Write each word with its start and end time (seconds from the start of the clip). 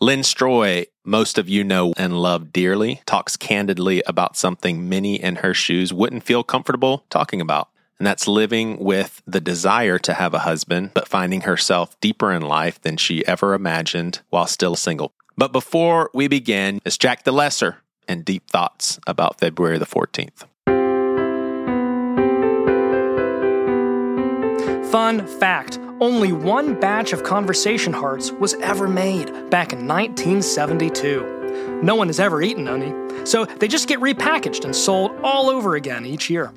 Lynne 0.00 0.22
Stroy, 0.22 0.86
most 1.04 1.38
of 1.38 1.48
you 1.48 1.64
know 1.64 1.92
and 1.96 2.22
love 2.22 2.52
dearly, 2.52 3.02
talks 3.04 3.36
candidly 3.36 4.00
about 4.06 4.36
something 4.36 4.88
many 4.88 5.20
in 5.20 5.36
her 5.36 5.52
shoes 5.52 5.92
wouldn't 5.92 6.22
feel 6.22 6.44
comfortable 6.44 7.04
talking 7.10 7.40
about. 7.40 7.68
And 7.98 8.06
that's 8.06 8.28
living 8.28 8.78
with 8.78 9.20
the 9.26 9.40
desire 9.40 9.98
to 9.98 10.14
have 10.14 10.34
a 10.34 10.40
husband, 10.40 10.92
but 10.94 11.08
finding 11.08 11.40
herself 11.40 11.98
deeper 12.00 12.30
in 12.30 12.42
life 12.42 12.80
than 12.82 12.96
she 12.96 13.26
ever 13.26 13.54
imagined 13.54 14.20
while 14.30 14.46
still 14.46 14.76
single. 14.76 15.14
But 15.36 15.50
before 15.50 16.10
we 16.14 16.28
begin, 16.28 16.80
it's 16.84 16.96
Jack 16.96 17.24
the 17.24 17.32
Lesser 17.32 17.78
and 18.06 18.24
deep 18.24 18.48
thoughts 18.48 19.00
about 19.04 19.40
February 19.40 19.78
the 19.78 19.84
14th. 19.84 20.44
Fun 24.92 25.26
fact 25.26 25.80
only 26.00 26.32
one 26.32 26.78
batch 26.78 27.12
of 27.12 27.24
conversation 27.24 27.92
hearts 27.92 28.30
was 28.32 28.54
ever 28.54 28.88
made 28.88 29.26
back 29.50 29.72
in 29.72 29.86
1972. 29.86 31.80
No 31.82 31.94
one 31.94 32.08
has 32.08 32.20
ever 32.20 32.42
eaten 32.42 32.68
any, 32.68 32.92
so 33.26 33.44
they 33.44 33.68
just 33.68 33.88
get 33.88 34.00
repackaged 34.00 34.64
and 34.64 34.74
sold 34.74 35.12
all 35.22 35.50
over 35.50 35.74
again 35.74 36.06
each 36.06 36.30
year. 36.30 36.52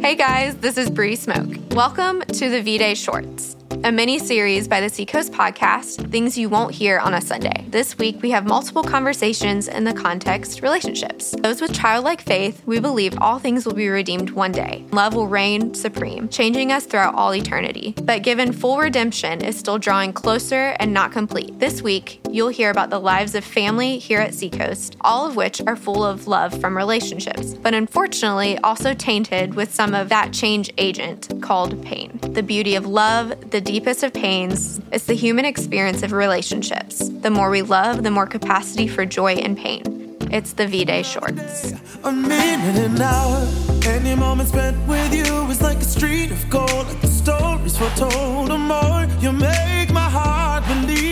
Hey 0.00 0.14
guys, 0.14 0.56
this 0.56 0.78
is 0.78 0.88
Bri 0.88 1.16
Smoak. 1.16 1.74
Welcome 1.74 2.22
to 2.22 2.48
the 2.48 2.62
V 2.62 2.78
Day 2.78 2.94
Shorts 2.94 3.56
a 3.82 3.90
mini 3.90 4.18
series 4.18 4.68
by 4.68 4.78
the 4.78 4.90
Seacoast 4.90 5.32
podcast, 5.32 6.10
Things 6.10 6.36
You 6.36 6.50
Won't 6.50 6.74
Hear 6.74 6.98
on 6.98 7.14
a 7.14 7.20
Sunday. 7.20 7.64
This 7.68 7.96
week, 7.96 8.20
we 8.20 8.30
have 8.30 8.44
multiple 8.44 8.82
conversations 8.82 9.68
in 9.68 9.84
the 9.84 9.94
context 9.94 10.60
relationships. 10.60 11.34
Those 11.38 11.62
with 11.62 11.72
childlike 11.72 12.20
faith, 12.20 12.62
we 12.66 12.78
believe 12.78 13.16
all 13.18 13.38
things 13.38 13.64
will 13.64 13.72
be 13.72 13.88
redeemed 13.88 14.30
one 14.30 14.52
day. 14.52 14.84
Love 14.92 15.14
will 15.14 15.28
reign 15.28 15.72
supreme, 15.72 16.28
changing 16.28 16.72
us 16.72 16.84
throughout 16.84 17.14
all 17.14 17.34
eternity. 17.34 17.94
But 18.02 18.22
given 18.22 18.52
full 18.52 18.76
redemption 18.76 19.42
is 19.42 19.58
still 19.58 19.78
drawing 19.78 20.12
closer 20.12 20.76
and 20.78 20.92
not 20.92 21.12
complete. 21.12 21.58
This 21.58 21.80
week, 21.80 22.20
you'll 22.28 22.48
hear 22.48 22.70
about 22.70 22.90
the 22.90 23.00
lives 23.00 23.34
of 23.34 23.44
family 23.44 23.96
here 23.96 24.20
at 24.20 24.34
Seacoast, 24.34 24.96
all 25.00 25.26
of 25.26 25.36
which 25.36 25.62
are 25.66 25.76
full 25.76 26.04
of 26.04 26.26
love 26.26 26.60
from 26.60 26.76
relationships, 26.76 27.54
but 27.54 27.72
unfortunately 27.72 28.58
also 28.58 28.92
tainted 28.92 29.54
with 29.54 29.74
some 29.74 29.94
of 29.94 30.10
that 30.10 30.34
change 30.34 30.70
agent 30.76 31.40
called 31.40 31.82
pain. 31.82 32.18
The 32.22 32.42
beauty 32.42 32.74
of 32.74 32.84
love, 32.84 33.50
the 33.50 33.69
deepest 33.70 34.02
of 34.02 34.12
pains 34.12 34.80
is 34.90 35.04
the 35.04 35.14
human 35.14 35.44
experience 35.44 36.02
of 36.02 36.10
relationships. 36.10 37.08
The 37.08 37.30
more 37.30 37.50
we 37.50 37.62
love, 37.62 38.02
the 38.02 38.10
more 38.10 38.26
capacity 38.26 38.88
for 38.88 39.06
joy 39.06 39.34
and 39.34 39.56
pain. 39.56 40.16
It's 40.32 40.54
the 40.54 40.66
V 40.66 40.84
Day 40.84 41.04
Shorts. 41.04 41.72
A 42.02 42.10
minute, 42.10 42.76
an 42.84 43.00
hour, 43.00 43.46
any 43.84 44.16
moment 44.16 44.48
spent 44.48 44.76
with 44.88 45.14
you 45.14 45.46
is 45.52 45.62
like 45.62 45.78
a 45.78 45.84
street 45.84 46.32
of 46.32 46.50
gold, 46.50 46.86
like 46.88 47.00
the 47.00 47.06
stories 47.06 47.78
foretold. 47.78 48.48
The 48.48 48.58
more 48.58 49.06
you 49.20 49.30
make 49.30 49.92
my 49.92 50.08
heart 50.18 50.64
believe 50.66 51.09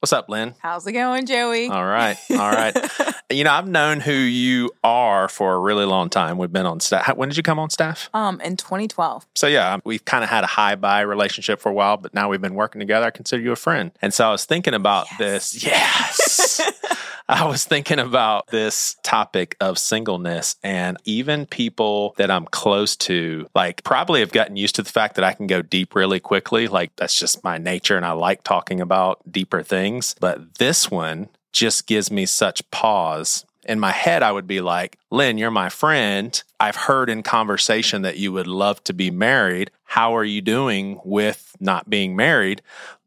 What's 0.00 0.14
up, 0.14 0.30
Lynne? 0.30 0.54
How's 0.60 0.86
it 0.86 0.92
going, 0.92 1.26
Joey? 1.26 1.68
All 1.68 1.84
right. 1.84 2.16
All 2.30 2.50
right. 2.50 2.74
you 3.30 3.44
know, 3.44 3.52
I've 3.52 3.68
known 3.68 4.00
who 4.00 4.12
you 4.12 4.70
are 4.82 5.28
for 5.28 5.54
a 5.54 5.58
really 5.58 5.84
long 5.84 6.10
time. 6.10 6.38
We've 6.38 6.52
been 6.52 6.66
on 6.66 6.80
staff. 6.80 7.16
When 7.16 7.28
did 7.28 7.36
you 7.36 7.42
come 7.42 7.58
on 7.58 7.70
staff? 7.70 8.10
Um, 8.12 8.40
in 8.40 8.56
2012. 8.56 9.26
So 9.34 9.46
yeah, 9.46 9.78
we've 9.84 10.04
kind 10.04 10.24
of 10.24 10.30
had 10.30 10.44
a 10.44 10.48
high 10.48 10.74
buy 10.74 11.00
relationship 11.00 11.60
for 11.60 11.68
a 11.68 11.72
while, 11.72 11.96
but 11.96 12.12
now 12.12 12.28
we've 12.28 12.40
been 12.40 12.54
working 12.54 12.80
together. 12.80 13.06
I 13.06 13.10
consider 13.10 13.42
you 13.42 13.52
a 13.52 13.56
friend. 13.56 13.92
And 14.02 14.12
so 14.12 14.28
I 14.28 14.32
was 14.32 14.44
thinking 14.44 14.74
about 14.74 15.06
yes. 15.12 15.18
this. 15.52 15.64
Yes. 15.64 16.60
I 17.28 17.46
was 17.46 17.64
thinking 17.64 18.00
about 18.00 18.48
this 18.48 18.96
topic 19.04 19.56
of 19.60 19.78
singleness 19.78 20.56
and 20.64 20.96
even 21.04 21.46
people 21.46 22.12
that 22.16 22.28
I'm 22.28 22.46
close 22.46 22.96
to, 22.96 23.46
like, 23.54 23.84
probably 23.84 24.18
have 24.18 24.32
gotten 24.32 24.56
used 24.56 24.74
to 24.74 24.82
the 24.82 24.90
fact 24.90 25.14
that 25.14 25.22
I 25.22 25.34
can 25.34 25.46
go 25.46 25.62
deep 25.62 25.94
really 25.94 26.18
quickly. 26.18 26.66
Like, 26.66 26.96
that's 26.96 27.16
just 27.16 27.44
my 27.44 27.56
nature. 27.56 27.96
And 27.96 28.04
I 28.04 28.12
like 28.12 28.42
talking 28.42 28.80
about 28.80 29.20
deeper 29.30 29.62
things. 29.62 30.16
But 30.18 30.56
this 30.58 30.90
one 30.90 31.28
just 31.52 31.86
gives 31.86 32.10
me 32.10 32.26
such 32.26 32.68
pause 32.70 33.44
in 33.66 33.78
my 33.78 33.92
head, 33.92 34.22
I 34.22 34.32
would 34.32 34.46
be 34.46 34.60
like, 34.60 34.98
Lynne, 35.10 35.38
you're 35.38 35.50
my 35.50 35.68
friend. 35.68 36.42
I've 36.58 36.76
heard 36.76 37.10
in 37.10 37.22
conversation 37.22 38.02
that 38.02 38.16
you 38.16 38.32
would 38.32 38.46
love 38.46 38.82
to 38.84 38.92
be 38.92 39.10
married. 39.10 39.70
How 39.84 40.16
are 40.16 40.24
you 40.24 40.40
doing 40.40 41.00
with 41.04 41.56
not 41.60 41.90
being 41.90 42.16
married? 42.16 42.62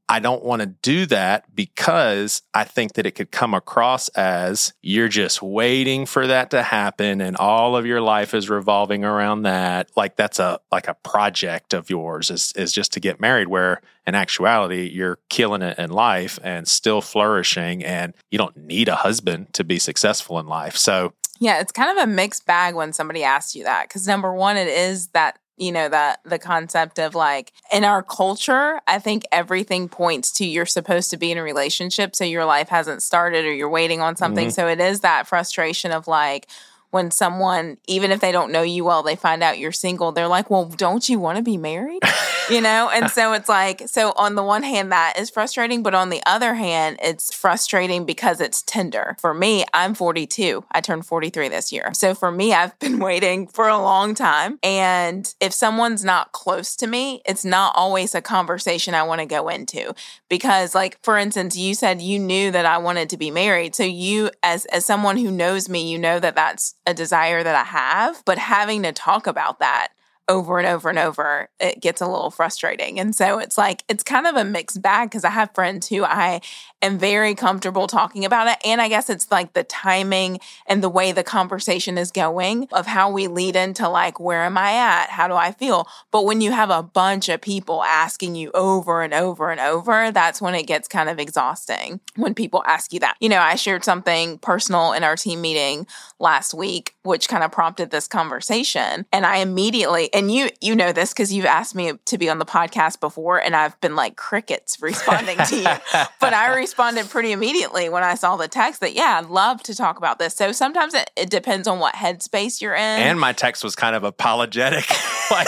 I 0.09 0.19
don't 0.19 0.43
want 0.43 0.61
to 0.61 0.67
do 0.67 1.05
that 1.07 1.55
because 1.55 2.41
I 2.53 2.65
think 2.65 2.93
that 2.93 3.05
it 3.05 3.11
could 3.11 3.31
come 3.31 3.53
across 3.53 4.09
as 4.09 4.73
you're 4.81 5.07
just 5.07 5.41
waiting 5.41 6.05
for 6.05 6.27
that 6.27 6.51
to 6.51 6.61
happen 6.61 7.21
and 7.21 7.37
all 7.37 7.75
of 7.77 7.85
your 7.85 8.01
life 8.01 8.33
is 8.33 8.49
revolving 8.49 9.05
around 9.05 9.43
that. 9.43 9.89
Like 9.95 10.15
that's 10.15 10.39
a 10.39 10.59
like 10.71 10.87
a 10.87 10.93
project 10.95 11.73
of 11.73 11.89
yours 11.89 12.29
is 12.29 12.51
is 12.55 12.73
just 12.73 12.91
to 12.93 12.99
get 12.99 13.21
married 13.21 13.47
where 13.47 13.81
in 14.05 14.13
actuality 14.13 14.89
you're 14.89 15.19
killing 15.29 15.61
it 15.61 15.79
in 15.79 15.89
life 15.89 16.37
and 16.43 16.67
still 16.67 17.01
flourishing 17.01 17.83
and 17.83 18.13
you 18.29 18.37
don't 18.37 18.57
need 18.57 18.89
a 18.89 18.95
husband 18.95 19.53
to 19.53 19.63
be 19.63 19.79
successful 19.79 20.37
in 20.37 20.47
life. 20.47 20.75
So 20.75 21.13
yeah, 21.39 21.59
it's 21.59 21.71
kind 21.71 21.97
of 21.97 22.03
a 22.03 22.07
mixed 22.07 22.45
bag 22.45 22.75
when 22.75 22.93
somebody 22.93 23.23
asks 23.23 23.55
you 23.55 23.63
that 23.63 23.87
because 23.87 24.07
number 24.07 24.33
one, 24.33 24.57
it 24.57 24.67
is 24.67 25.07
that 25.07 25.39
you 25.57 25.71
know 25.71 25.87
that 25.87 26.19
the 26.23 26.39
concept 26.39 26.99
of 26.99 27.15
like 27.15 27.51
in 27.71 27.83
our 27.83 28.01
culture 28.01 28.81
i 28.87 28.99
think 28.99 29.23
everything 29.31 29.87
points 29.87 30.31
to 30.31 30.45
you're 30.45 30.65
supposed 30.65 31.11
to 31.11 31.17
be 31.17 31.31
in 31.31 31.37
a 31.37 31.43
relationship 31.43 32.15
so 32.15 32.23
your 32.23 32.45
life 32.45 32.69
hasn't 32.69 33.03
started 33.03 33.45
or 33.45 33.53
you're 33.53 33.69
waiting 33.69 34.01
on 34.01 34.15
something 34.15 34.47
mm-hmm. 34.47 34.53
so 34.53 34.67
it 34.67 34.79
is 34.79 35.01
that 35.01 35.27
frustration 35.27 35.91
of 35.91 36.07
like 36.07 36.47
when 36.93 37.09
someone, 37.09 37.77
even 37.87 38.11
if 38.11 38.21
they 38.21 38.31
don't 38.31 38.51
know 38.51 38.61
you 38.61 38.85
well, 38.85 39.01
they 39.01 39.15
find 39.15 39.41
out 39.41 39.57
you're 39.57 39.71
single, 39.71 40.11
they're 40.11 40.27
like, 40.27 40.51
well, 40.51 40.65
don't 40.65 41.09
you 41.09 41.17
want 41.17 41.37
to 41.37 41.41
be 41.41 41.57
married? 41.57 42.03
you 42.51 42.61
know? 42.61 42.87
And 42.93 43.09
so 43.09 43.33
it's 43.33 43.49
like, 43.49 43.89
so 43.89 44.13
on 44.15 44.35
the 44.35 44.43
one 44.43 44.61
hand, 44.61 44.91
that 44.91 45.15
is 45.17 45.31
frustrating. 45.31 45.81
But 45.81 45.95
on 45.95 46.09
the 46.11 46.21
other 46.23 46.53
hand, 46.53 46.99
it's 47.01 47.33
frustrating 47.33 48.05
because 48.05 48.39
it's 48.39 48.61
tender. 48.61 49.15
For 49.19 49.33
me, 49.33 49.65
I'm 49.73 49.95
42. 49.95 50.65
I 50.71 50.81
turned 50.81 51.07
43 51.07 51.49
this 51.49 51.71
year. 51.71 51.89
So 51.95 52.13
for 52.13 52.31
me, 52.31 52.53
I've 52.53 52.77
been 52.77 52.99
waiting 52.99 53.47
for 53.47 53.67
a 53.67 53.81
long 53.81 54.13
time. 54.13 54.59
And 54.61 55.33
if 55.39 55.51
someone's 55.51 56.05
not 56.05 56.31
close 56.31 56.75
to 56.75 56.85
me, 56.85 57.23
it's 57.25 57.43
not 57.43 57.73
always 57.75 58.13
a 58.13 58.21
conversation 58.21 58.93
I 58.93 59.01
want 59.01 59.19
to 59.19 59.25
go 59.25 59.49
into. 59.49 59.95
Because, 60.29 60.75
like, 60.75 60.99
for 61.01 61.17
instance, 61.17 61.57
you 61.57 61.73
said 61.73 62.03
you 62.03 62.19
knew 62.19 62.51
that 62.51 62.67
I 62.67 62.77
wanted 62.77 63.09
to 63.09 63.17
be 63.17 63.31
married. 63.31 63.73
So 63.73 63.81
you, 63.81 64.29
as, 64.43 64.65
as 64.65 64.85
someone 64.85 65.17
who 65.17 65.31
knows 65.31 65.69
me, 65.69 65.89
you 65.89 65.97
know 65.97 66.19
that 66.19 66.35
that's 66.35 66.75
a 66.85 66.93
desire 66.93 67.43
that 67.43 67.55
I 67.55 67.63
have, 67.63 68.23
but 68.25 68.37
having 68.37 68.83
to 68.83 68.91
talk 68.91 69.27
about 69.27 69.59
that 69.59 69.89
over 70.27 70.57
and 70.57 70.67
over 70.67 70.89
and 70.89 70.99
over, 70.99 71.49
it 71.59 71.81
gets 71.81 72.01
a 72.01 72.07
little 72.07 72.31
frustrating. 72.31 72.99
And 72.99 73.15
so 73.15 73.39
it's 73.39 73.57
like, 73.57 73.83
it's 73.89 74.03
kind 74.03 74.25
of 74.25 74.35
a 74.35 74.45
mixed 74.45 74.81
bag 74.81 75.09
because 75.09 75.25
I 75.25 75.29
have 75.29 75.53
friends 75.53 75.89
who 75.89 76.03
I 76.03 76.41
am 76.83 76.99
very 76.99 77.33
comfortable 77.33 77.87
talking 77.87 78.25
about 78.25 78.47
it. 78.47 78.57
And 78.65 78.81
I 78.81 78.89
guess 78.89 79.09
it's 79.09 79.31
like 79.31 79.53
the 79.53 79.63
timing 79.63 80.39
and 80.67 80.83
the 80.83 80.89
way 80.89 81.11
the 81.11 81.23
conversation 81.23 81.97
is 81.97 82.11
going 82.11 82.67
of 82.71 82.85
how 82.85 83.09
we 83.09 83.27
lead 83.27 83.55
into 83.55 83.87
like, 83.87 84.19
where 84.19 84.43
am 84.43 84.57
I 84.57 84.73
at? 84.73 85.09
How 85.09 85.27
do 85.27 85.33
I 85.33 85.51
feel? 85.51 85.87
But 86.11 86.25
when 86.25 86.41
you 86.41 86.51
have 86.51 86.69
a 86.69 86.83
bunch 86.83 87.29
of 87.29 87.41
people 87.41 87.83
asking 87.83 88.35
you 88.35 88.51
over 88.53 89.01
and 89.01 89.13
over 89.13 89.49
and 89.49 89.59
over, 89.59 90.11
that's 90.11 90.41
when 90.41 90.55
it 90.55 90.67
gets 90.67 90.87
kind 90.87 91.09
of 91.09 91.19
exhausting 91.19 92.01
when 92.15 92.35
people 92.35 92.63
ask 92.67 92.93
you 92.93 92.99
that. 92.99 93.15
You 93.19 93.29
know, 93.29 93.39
I 93.39 93.55
shared 93.55 93.83
something 93.83 94.37
personal 94.39 94.91
in 94.93 95.03
our 95.03 95.15
team 95.15 95.41
meeting 95.41 95.87
last 96.19 96.53
week, 96.53 96.95
which 97.03 97.29
kind 97.29 97.43
of 97.43 97.51
prompted 97.51 97.91
this 97.91 98.07
conversation. 98.07 99.05
And 99.11 99.25
I 99.25 99.37
immediately, 99.37 100.13
and 100.13 100.31
you, 100.31 100.49
you 100.61 100.75
know 100.75 100.91
this 100.91 101.13
because 101.13 101.33
you've 101.33 101.45
asked 101.45 101.75
me 101.75 101.93
to 102.05 102.17
be 102.17 102.29
on 102.29 102.39
the 102.39 102.45
podcast 102.45 102.99
before, 102.99 103.39
and 103.39 103.55
I've 103.55 103.79
been 103.81 103.95
like 103.95 104.15
crickets 104.17 104.77
responding 104.81 105.37
to 105.37 105.55
you. 105.55 106.07
But 106.19 106.33
I 106.33 106.55
responded 106.55 106.72
pretty 106.75 107.31
immediately 107.31 107.89
when 107.89 108.03
I 108.03 108.15
saw 108.15 108.35
the 108.35 108.47
text 108.47 108.81
that, 108.81 108.93
yeah, 108.93 109.19
I'd 109.19 109.29
love 109.29 109.63
to 109.63 109.75
talk 109.75 109.97
about 109.97 110.19
this. 110.19 110.33
So 110.33 110.51
sometimes 110.51 110.93
it, 110.93 111.09
it 111.15 111.29
depends 111.29 111.67
on 111.67 111.79
what 111.79 111.95
headspace 111.95 112.61
you're 112.61 112.75
in. 112.75 112.81
And 112.81 113.19
my 113.19 113.33
text 113.33 113.63
was 113.63 113.75
kind 113.75 113.95
of 113.95 114.03
apologetic. 114.03 114.89
like, 115.31 115.47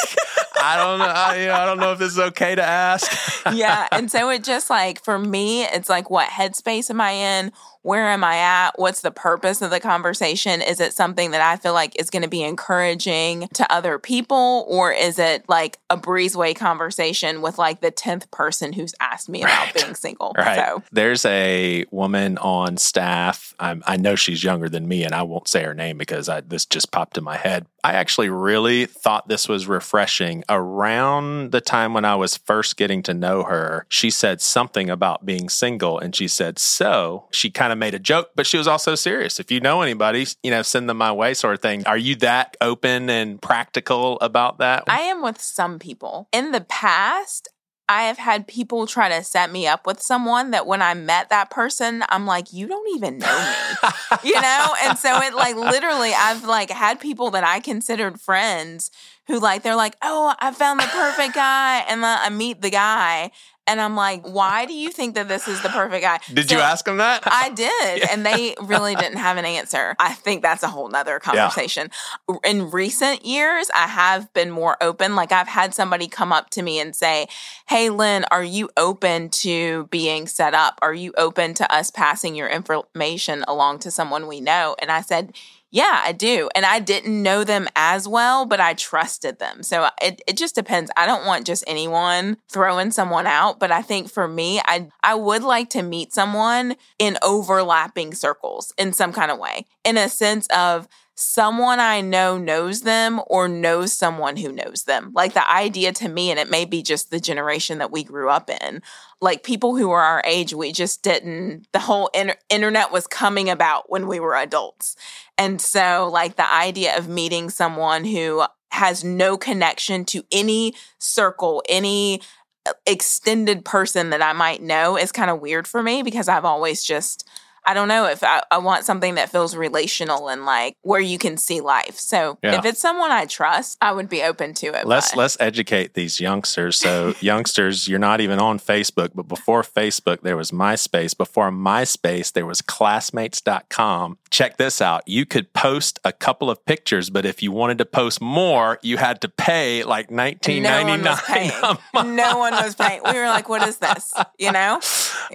I 0.62 0.78
don't 0.78 1.00
know. 1.00 1.06
I, 1.06 1.38
you 1.42 1.48
know, 1.48 1.54
I 1.54 1.66
don't 1.66 1.80
know 1.80 1.92
if 1.92 2.00
this 2.00 2.12
is 2.12 2.20
okay 2.20 2.56
to 2.56 2.64
ask. 2.64 3.12
yeah. 3.54 3.88
And 3.92 4.10
so 4.10 4.30
it 4.30 4.44
just 4.44 4.70
like, 4.70 5.04
for 5.04 5.20
me, 5.20 5.64
it's 5.64 5.90
like, 5.90 6.10
what 6.10 6.30
headspace 6.30 6.90
am 6.90 7.02
I 7.02 7.12
in? 7.12 7.52
Where 7.86 8.10
am 8.10 8.24
I 8.24 8.38
at? 8.38 8.72
What's 8.80 9.02
the 9.02 9.12
purpose 9.12 9.62
of 9.62 9.70
the 9.70 9.80
conversation? 9.80 10.64
Is 10.64 10.80
it 10.80 10.92
something 10.92 11.30
that 11.32 11.42
I 11.42 11.56
feel 11.56 11.74
like 11.74 12.00
is 12.00 12.10
going 12.10 12.24
to 12.24 12.28
be 12.28 12.42
encouraging 12.42 13.48
to 13.54 13.72
other 13.72 14.00
people? 14.00 14.66
Or 14.68 14.92
is 14.92 15.20
it 15.20 15.48
like 15.48 15.78
a 15.92 15.96
breezeway 15.96 16.56
conversation 16.56 17.44
with 17.44 17.60
like 17.60 17.82
the 17.82 17.92
10th 17.92 18.32
person 18.32 18.74
who's 18.74 18.96
asked 19.00 19.30
me 19.30 19.44
about 19.44 19.76
being 19.76 19.94
single? 19.94 20.34
Right. 20.36 20.56
So 20.56 20.82
there's 20.92 21.26
a 21.26 21.86
woman 21.92 22.40
on 22.40 22.78
staff. 22.78 23.54
I'm, 23.60 23.84
i 23.86 23.98
know 23.98 24.16
she's 24.16 24.44
younger 24.44 24.68
than 24.68 24.88
me, 24.88 25.04
and 25.04 25.14
I 25.14 25.22
won't 25.22 25.48
say 25.48 25.64
her 25.64 25.76
name 25.76 26.00
because 26.00 26.28
I, 26.28 26.42
this 26.42 26.66
just 26.66 26.92
popped 26.92 27.20
in 27.20 27.24
my 27.24 27.38
head. 27.38 27.68
I 27.86 27.94
actually 27.94 28.30
really 28.30 28.88
thought 28.88 29.28
this 29.28 29.48
was 29.48 29.68
refreshing. 29.68 30.44
Around 30.50 31.52
the 31.52 31.62
time 31.62 31.94
when 31.94 32.04
I 32.04 32.16
was 32.16 32.36
first 32.36 32.78
getting 32.78 33.04
to 33.04 33.14
know 33.14 33.44
her, 33.44 33.86
she 33.90 34.10
said 34.10 34.42
something 34.42 34.90
about 34.90 35.24
being 35.24 35.50
single. 35.50 36.00
And 36.00 36.16
she 36.16 36.28
said, 36.28 36.58
So 36.58 37.28
she 37.30 37.52
kind 37.52 37.72
of 37.72 37.75
made 37.76 37.94
a 37.94 38.00
joke, 38.00 38.32
but 38.36 38.48
she 38.48 38.58
was 38.58 38.68
also 38.68 38.96
serious. 38.96 39.40
If 39.40 39.52
you 39.52 39.60
know 39.60 39.82
anybody, 39.82 40.26
you 40.44 40.52
know, 40.52 40.62
send 40.62 40.90
them 40.90 40.98
my 40.98 41.12
way, 41.12 41.34
sort 41.34 41.54
of 41.56 41.62
thing. 41.62 41.86
Are 41.86 41.98
you 41.98 42.16
that 42.18 42.58
open 42.62 43.10
and 43.10 43.42
practical 43.42 44.20
about 44.20 44.58
that? 44.60 44.84
I 44.88 45.02
am 45.02 45.22
with 45.22 45.42
some 45.42 45.80
people. 45.80 46.28
In 46.32 46.52
the 46.52 46.62
past, 46.62 47.50
I 47.88 48.04
have 48.04 48.18
had 48.18 48.48
people 48.48 48.88
try 48.88 49.10
to 49.10 49.24
set 49.24 49.52
me 49.52 49.68
up 49.68 49.86
with 49.86 50.02
someone 50.02 50.52
that 50.52 50.66
when 50.66 50.82
I 50.82 50.96
met 50.96 51.30
that 51.30 51.52
person, 51.52 52.04
I'm 52.10 52.26
like, 52.26 52.52
you 52.52 52.68
don't 52.68 52.96
even 52.96 53.20
know 53.20 53.38
me, 53.84 53.90
you 54.24 54.42
know? 54.42 54.76
And 54.84 54.98
so 54.98 55.22
it 55.22 55.36
like 55.36 55.56
literally, 55.56 56.12
I've 56.16 56.44
like 56.46 56.72
had 56.72 57.00
people 57.00 57.30
that 57.32 57.44
I 57.44 57.60
considered 57.60 58.20
friends 58.20 58.90
who 59.28 59.40
like, 59.40 59.62
they're 59.62 59.76
like, 59.76 59.98
oh, 60.02 60.34
I 60.40 60.52
found 60.52 60.80
the 60.80 60.86
perfect 60.86 61.36
guy. 61.36 61.80
And 61.88 62.04
then 62.04 62.18
I 62.20 62.30
meet 62.30 62.62
the 62.62 62.72
guy 62.72 63.32
and 63.68 63.82
I'm 63.82 63.96
like, 63.96 64.22
why 64.28 64.66
do 64.66 64.74
you 64.74 64.92
think 64.92 65.16
that 65.16 65.28
this 65.28 65.48
is 65.48 65.62
the 65.64 65.70
perfect 65.70 66.04
guy? 66.04 66.20
Did 66.34 66.50
so 66.50 66.56
you 66.56 66.62
ask 66.62 66.86
them 66.86 66.98
that? 66.98 67.24
I 67.26 67.50
did. 67.50 68.00
yeah. 68.00 68.08
And 68.12 68.26
they 68.26 68.56
really 68.62 68.96
didn't 68.96 69.18
have 69.18 69.38
an 69.38 69.46
answer. 69.46 69.96
I 70.00 70.14
think 70.14 70.42
that's 70.42 70.62
a 70.64 70.68
whole 70.68 70.88
nother 70.90 71.20
conversation. 71.20 71.90
Yeah. 72.30 72.36
In 72.46 72.70
recent 72.70 73.26
years, 73.26 73.70
I 73.74 73.88
have 73.88 74.32
been 74.34 74.52
more 74.52 74.78
open. 74.82 75.16
Like 75.16 75.32
I've 75.32 75.48
had 75.48 75.74
somebody 75.74 76.08
come 76.08 76.32
up 76.32 76.50
to 76.52 76.62
me 76.62 76.80
and 76.80 76.96
say, 76.96 77.28
Hey, 77.68 77.90
Lynne, 77.90 78.26
are 78.30 78.44
you 78.44 78.70
open 78.78 79.30
to 79.30 79.88
being 79.88 80.28
set 80.28 80.54
up? 80.54 80.78
Are 80.82 80.94
you 80.94 81.14
open 81.18 81.54
to 81.56 81.74
us 81.74 81.90
passing 81.90 82.36
your 82.36 82.48
information 82.48 83.44
along 83.48 83.80
to 83.80 83.92
someone 83.92 84.28
we 84.28 84.42
know? 84.42 84.76
And 84.80 84.92
I 84.92 85.02
said, 85.02 85.34
yeah, 85.76 86.02
I 86.06 86.14
do. 86.14 86.50
And 86.56 86.66
I 86.66 86.80
didn't 86.80 87.22
know 87.22 87.44
them 87.44 87.68
as 87.76 88.08
well, 88.08 88.46
but 88.46 88.62
I 88.62 88.76
trusted 88.76 89.40
them. 89.40 89.62
So 89.62 89.84
uh, 89.84 89.90
it, 90.02 90.22
it 90.26 90.38
just 90.38 90.56
depends. 90.56 90.90
I 90.96 91.06
don't 91.06 91.26
want 91.26 91.46
just 91.46 91.66
anyone 91.68 92.38
throwing 92.48 92.92
someone 92.92 93.28
out, 93.28 93.60
but 93.60 93.72
I 93.72 93.82
think 93.82 94.10
for 94.10 94.26
me, 94.26 94.62
I 94.64 94.88
I 95.04 95.16
would 95.16 95.44
like 95.44 95.70
to 95.72 95.84
meet 95.84 96.14
someone 96.14 96.78
in 96.98 97.18
overlapping 97.22 98.14
circles 98.14 98.74
in 98.78 98.94
some 98.94 99.12
kind 99.12 99.30
of 99.30 99.38
way. 99.38 99.66
In 99.84 99.98
a 99.98 100.08
sense 100.08 100.48
of 100.48 100.88
someone 101.16 101.80
I 101.80 102.02
know 102.02 102.38
knows 102.38 102.82
them 102.82 103.22
or 103.28 103.48
knows 103.48 103.94
someone 103.94 104.36
who 104.36 104.52
knows 104.52 104.84
them. 104.84 105.12
Like 105.14 105.34
the 105.34 105.50
idea 105.50 105.94
to 105.94 106.10
me, 106.10 106.30
and 106.30 106.40
it 106.40 106.50
may 106.50 106.66
be 106.66 106.84
just 106.84 107.10
the 107.10 107.22
generation 107.22 107.78
that 107.78 107.92
we 107.92 108.04
grew 108.04 108.30
up 108.30 108.50
in, 108.50 108.82
like 109.22 109.44
people 109.44 109.78
who 109.78 109.92
are 109.92 110.02
our 110.02 110.22
age, 110.26 110.54
we 110.54 110.74
just 110.74 111.04
didn't, 111.04 111.68
the 111.72 111.80
whole 111.80 112.10
inter- 112.14 112.36
internet 112.50 112.92
was 112.92 113.08
coming 113.08 113.50
about 113.50 113.90
when 113.90 114.08
we 114.08 114.20
were 114.20 114.36
adults. 114.36 114.98
And 115.38 115.60
so, 115.62 116.10
like 116.12 116.36
the 116.36 116.52
idea 116.52 116.98
of 116.98 117.08
meeting 117.10 117.50
someone 117.50 118.06
who 118.06 118.44
has 118.72 119.04
no 119.04 119.38
connection 119.38 120.06
to 120.06 120.24
any 120.32 120.74
circle, 121.00 121.64
any 121.70 122.22
uh, 122.66 122.74
extended 122.86 123.64
person 123.66 124.10
that 124.10 124.22
I 124.22 124.34
might 124.34 124.62
know 124.62 124.98
is 124.98 125.12
kind 125.12 125.30
of 125.30 125.42
weird 125.42 125.68
for 125.68 125.82
me 125.82 126.04
because 126.04 126.28
I've 126.28 126.46
always 126.46 126.84
just 126.84 127.28
I 127.66 127.74
don't 127.74 127.88
know 127.88 128.06
if 128.06 128.24
I, 128.24 128.44
I, 128.52 128.58
want 128.60 128.86
something 128.86 129.16
that 129.16 129.30
feels 129.30 129.56
relational 129.56 130.30
and 130.30 130.46
like 130.46 130.78
where 130.82 131.00
you 131.00 131.18
can 131.18 131.38
see 131.38 131.62
life. 131.62 131.98
So 131.98 132.38
yeah. 132.44 132.60
if 132.60 132.66
it's 132.66 132.80
someone 132.80 133.12
I 133.12 133.26
trust, 133.26 133.78
I 133.82 133.92
would 133.92 134.10
be 134.10 134.24
open 134.24 134.54
to 134.56 134.68
it. 134.68 134.86
Let's 134.86 135.12
but. 135.12 135.18
let's 135.18 135.38
educate 135.40 135.94
these 135.94 136.20
youngsters. 136.20 136.78
So 136.78 137.16
youngsters, 137.22 137.88
you're 137.88 138.00
not 138.00 138.22
even 138.22 138.40
on 138.40 138.60
Facebook, 138.60 139.12
but 139.16 139.28
before 139.28 139.62
Facebook 139.64 140.22
there 140.22 140.38
was 140.38 140.52
MySpace. 140.52 141.18
Before 141.18 141.52
MySpace 141.52 142.34
there 142.34 142.46
was 142.46 142.62
classmates.com. 142.62 144.18
Check 144.30 144.58
this 144.58 144.82
out. 144.82 145.04
You 145.08 145.26
could 145.26 145.54
post 145.54 146.00
a 146.04 146.12
couple 146.12 146.50
of 146.50 146.64
pictures, 146.66 147.10
but 147.10 147.26
if 147.26 147.42
you 147.42 147.52
wanted 147.52 147.78
to 147.80 147.86
post 147.86 148.22
more, 148.22 148.80
you 148.82 148.98
had 148.98 149.22
to 149.22 149.30
pay 149.30 149.84
like 149.84 150.10
19.99 150.10 150.62
no 150.62 151.78
one 151.92 152.16
No 152.16 152.38
one 152.38 152.54
was 152.54 152.76
paying. 152.76 153.02
We 153.04 153.14
were 153.14 153.28
like, 153.28 153.50
what 153.50 153.68
is 153.68 153.78
this? 153.78 154.14
You 154.38 154.52
know? 154.52 154.80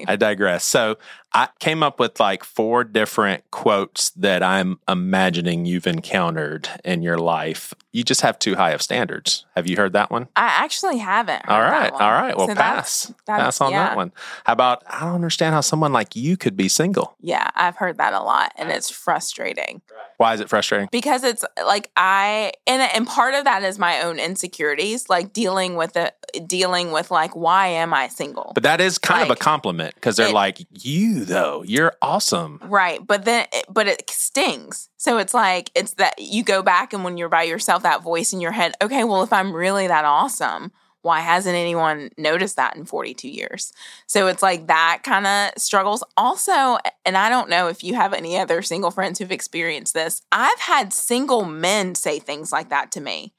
I 0.06 0.17
digress. 0.17 0.65
So 0.65 0.99
I 1.32 1.49
came 1.61 1.82
up 1.82 2.00
with 2.00 2.19
like 2.19 2.43
four 2.43 2.82
different 2.82 3.49
quotes 3.53 4.11
that 4.11 4.43
I'm 4.43 4.81
imagining 4.88 5.65
you've 5.65 5.87
encountered 5.87 6.69
in 6.85 7.03
your 7.03 7.19
life. 7.19 7.73
You 7.93 8.03
just 8.03 8.23
have 8.23 8.38
too 8.38 8.56
high 8.56 8.73
of 8.73 8.82
standards. 8.82 9.47
Have 9.55 9.69
you 9.69 9.77
heard 9.77 9.93
that 9.93 10.11
one? 10.11 10.27
I 10.35 10.47
actually 10.47 10.99
haven't. 10.99 11.49
all 11.49 11.61
right. 11.61 11.93
All 11.93 11.99
right. 11.99 12.37
Well, 12.37 12.49
so 12.49 12.55
pass. 12.55 13.05
That's, 13.05 13.23
that's, 13.27 13.43
pass 13.43 13.61
on 13.61 13.71
yeah. 13.71 13.88
that 13.88 13.97
one. 13.97 14.12
How 14.44 14.53
about, 14.53 14.82
I 14.88 15.00
don't 15.00 15.15
understand 15.15 15.55
how 15.55 15.61
someone 15.61 15.93
like 15.93 16.17
you 16.17 16.37
could 16.37 16.56
be 16.56 16.69
single. 16.69 17.17
Yeah, 17.21 17.49
I've 17.55 17.77
heard 17.77 17.99
that 17.99 18.12
a 18.12 18.21
lot 18.21 18.53
and 18.56 18.71
it's 18.71 18.91
frustrating. 18.91 19.82
Why 20.17 20.35
is 20.35 20.41
it 20.41 20.49
frustrating? 20.49 20.88
Because 20.91 21.23
it's 21.25 21.44
like 21.65 21.91
I, 21.97 22.53
and, 22.67 22.82
and 22.82 23.06
part 23.06 23.35
of 23.35 23.44
that 23.44 23.62
is 23.62 23.79
my 23.79 24.03
own 24.03 24.19
insecurities, 24.19 25.09
like 25.09 25.32
dealing 25.32 25.77
with 25.77 25.97
it, 25.97 26.15
dealing 26.47 26.91
with 26.91 27.11
like, 27.11 27.37
why 27.37 27.69
am 27.69 27.94
I 27.94 28.09
single? 28.09 28.53
But 28.55 28.65
that 28.65 28.81
is 28.81 28.99
kind 28.99 29.23
like, 29.23 29.31
of 29.31 29.37
a 29.37 29.38
compliment 29.38 29.69
because 29.76 30.17
they're 30.17 30.28
it, 30.28 30.34
like, 30.34 30.67
you 30.70 31.25
though. 31.25 31.62
You're 31.67 31.94
awesome. 32.02 32.61
Right. 32.62 33.05
But 33.05 33.25
then, 33.25 33.46
but 33.69 33.87
it 33.87 34.08
stings. 34.11 34.88
So 34.96 35.19
it's 35.19 35.34
like, 35.34 35.70
it's 35.75 35.94
that 35.94 36.19
you 36.19 36.43
go 36.43 36.62
back 36.62 36.93
and 36.93 37.05
when 37.05 37.17
you're 37.17 37.28
by 37.28 37.44
yourself, 37.44 37.82
that 37.82 38.02
voice 38.02 38.32
in 38.32 38.40
your 38.40 38.52
head, 38.52 38.75
okay, 38.82 39.05
well, 39.05 39.22
if 39.22 39.32
I'm 39.32 39.52
really 39.52 39.87
that 39.87 40.05
awesome, 40.05 40.72
why 41.02 41.20
hasn't 41.20 41.56
anyone 41.56 42.11
noticed 42.19 42.56
that 42.56 42.76
in 42.76 42.84
42 42.84 43.28
years? 43.28 43.72
So 44.06 44.26
it's 44.26 44.43
like 44.43 44.67
that 44.67 45.00
kind 45.02 45.26
of 45.26 45.61
struggles. 45.61 46.05
Also, 46.17 46.78
and 47.06 47.17
I 47.17 47.28
don't 47.28 47.49
know 47.49 47.69
if 47.69 47.82
you 47.82 47.94
have 47.94 48.12
any 48.12 48.38
other 48.38 48.61
single 48.62 48.90
friends 48.90 49.19
who've 49.19 49.32
experienced 49.32 49.94
this, 49.94 50.22
I've 50.31 50.61
had 50.61 50.93
single 50.93 51.44
men 51.44 51.94
say 51.94 52.19
things 52.19 52.52
like 52.52 52.69
that 52.69 52.93
to 52.93 53.00
me 53.00 53.32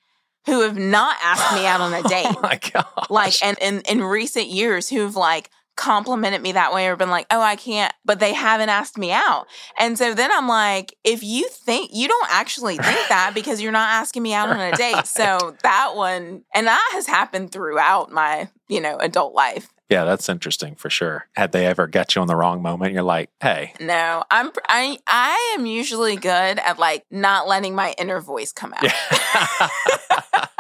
who 0.47 0.61
have 0.61 0.77
not 0.77 1.17
asked 1.21 1.53
me 1.53 1.65
out 1.67 1.81
on 1.81 1.93
a 1.93 1.99
oh 2.05 2.09
date. 2.09 2.25
oh 2.25 2.39
my 2.41 2.59
God. 2.73 3.07
Like, 3.09 3.33
and 3.43 3.57
in, 3.61 3.81
in 3.81 4.03
recent 4.03 4.47
years 4.47 4.89
who've 4.89 5.15
like, 5.15 5.49
complimented 5.81 6.43
me 6.43 6.51
that 6.51 6.71
way 6.73 6.87
or 6.87 6.95
been 6.95 7.09
like, 7.09 7.25
oh, 7.31 7.41
I 7.41 7.55
can't, 7.55 7.91
but 8.05 8.19
they 8.19 8.33
haven't 8.33 8.69
asked 8.69 8.99
me 8.99 9.11
out. 9.11 9.47
And 9.79 9.97
so 9.97 10.13
then 10.13 10.29
I'm 10.31 10.47
like, 10.47 10.95
if 11.03 11.23
you 11.23 11.49
think 11.49 11.89
you 11.91 12.07
don't 12.07 12.27
actually 12.29 12.77
think 12.77 13.09
that 13.09 13.31
because 13.35 13.59
you're 13.63 13.71
not 13.71 13.89
asking 13.89 14.21
me 14.21 14.31
out 14.35 14.49
on 14.49 14.59
a 14.59 14.77
date. 14.77 15.07
So 15.07 15.55
that 15.63 15.95
one, 15.95 16.43
and 16.53 16.67
that 16.67 16.89
has 16.93 17.07
happened 17.07 17.51
throughout 17.51 18.11
my, 18.11 18.47
you 18.67 18.79
know, 18.79 18.97
adult 18.97 19.33
life. 19.33 19.69
Yeah, 19.89 20.05
that's 20.05 20.29
interesting 20.29 20.75
for 20.75 20.91
sure. 20.91 21.27
Had 21.33 21.51
they 21.51 21.65
ever 21.65 21.87
got 21.87 22.13
you 22.15 22.21
on 22.21 22.27
the 22.27 22.35
wrong 22.35 22.61
moment, 22.61 22.93
you're 22.93 23.03
like, 23.03 23.29
"Hey." 23.41 23.73
No, 23.81 24.23
I'm 24.31 24.51
I 24.69 24.97
I 25.05 25.55
am 25.57 25.65
usually 25.65 26.15
good 26.15 26.59
at 26.59 26.79
like 26.79 27.05
not 27.11 27.45
letting 27.45 27.75
my 27.75 27.93
inner 27.97 28.21
voice 28.21 28.53
come 28.53 28.73
out. 28.73 28.83
Yeah. 28.83 29.69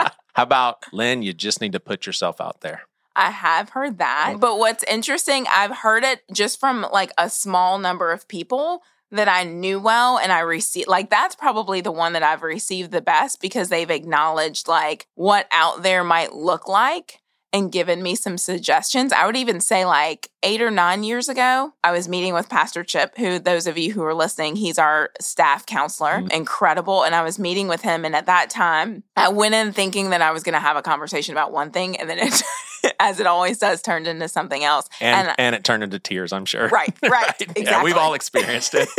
How 0.33 0.43
about 0.43 0.83
Lynne? 0.91 1.21
You 1.21 1.31
just 1.31 1.61
need 1.61 1.71
to 1.71 1.79
put 1.79 2.05
yourself 2.05 2.41
out 2.41 2.59
there. 2.59 2.81
I 3.21 3.31
have 3.31 3.69
heard 3.69 3.99
that. 3.99 4.35
But 4.39 4.57
what's 4.57 4.83
interesting, 4.83 5.45
I've 5.49 5.77
heard 5.77 6.03
it 6.03 6.21
just 6.33 6.59
from 6.59 6.85
like 6.91 7.11
a 7.17 7.29
small 7.29 7.77
number 7.77 8.11
of 8.11 8.27
people 8.27 8.83
that 9.11 9.27
I 9.27 9.43
knew 9.43 9.79
well 9.79 10.17
and 10.17 10.31
I 10.31 10.39
received 10.39 10.87
like 10.87 11.09
that's 11.09 11.35
probably 11.35 11.81
the 11.81 11.91
one 11.91 12.13
that 12.13 12.23
I've 12.23 12.43
received 12.43 12.91
the 12.91 13.01
best 13.01 13.41
because 13.41 13.67
they've 13.67 13.89
acknowledged 13.89 14.69
like 14.69 15.05
what 15.15 15.47
out 15.51 15.83
there 15.83 16.03
might 16.03 16.33
look 16.33 16.67
like 16.67 17.21
and 17.53 17.71
given 17.71 18.01
me 18.01 18.15
some 18.15 18.37
suggestions. 18.37 19.11
I 19.11 19.25
would 19.25 19.35
even 19.35 19.59
say 19.59 19.85
like 19.85 20.29
eight 20.43 20.61
or 20.61 20.71
nine 20.71 21.03
years 21.03 21.27
ago, 21.27 21.73
I 21.83 21.91
was 21.91 22.07
meeting 22.07 22.33
with 22.33 22.49
Pastor 22.49 22.83
Chip, 22.83 23.17
who 23.17 23.39
those 23.39 23.67
of 23.67 23.77
you 23.77 23.91
who 23.91 24.03
are 24.03 24.13
listening, 24.13 24.55
he's 24.55 24.79
our 24.79 25.09
staff 25.19 25.65
counselor, 25.65 26.19
mm-hmm. 26.19 26.31
incredible. 26.31 27.03
And 27.03 27.13
I 27.13 27.23
was 27.23 27.37
meeting 27.37 27.67
with 27.67 27.81
him. 27.81 28.05
And 28.05 28.15
at 28.15 28.27
that 28.27 28.49
time, 28.49 29.03
I 29.15 29.29
went 29.29 29.53
in 29.53 29.73
thinking 29.73 30.11
that 30.11 30.21
I 30.21 30.31
was 30.31 30.43
going 30.43 30.53
to 30.53 30.59
have 30.59 30.77
a 30.77 30.81
conversation 30.81 31.33
about 31.33 31.51
one 31.51 31.71
thing. 31.71 31.97
And 31.97 32.09
then 32.09 32.19
it, 32.19 32.41
as 32.99 33.19
it 33.19 33.27
always 33.27 33.57
does, 33.57 33.81
turned 33.81 34.07
into 34.07 34.27
something 34.27 34.63
else. 34.63 34.89
And, 34.99 35.19
and, 35.19 35.29
uh, 35.29 35.35
and 35.37 35.55
it 35.55 35.63
turned 35.63 35.83
into 35.83 35.99
tears, 35.99 36.33
I'm 36.33 36.45
sure. 36.45 36.67
Right, 36.67 36.95
right. 37.03 37.11
right. 37.11 37.41
Exactly. 37.41 37.63
Yeah, 37.63 37.83
we've 37.83 37.97
all 37.97 38.13
experienced 38.13 38.73
it. 38.75 38.89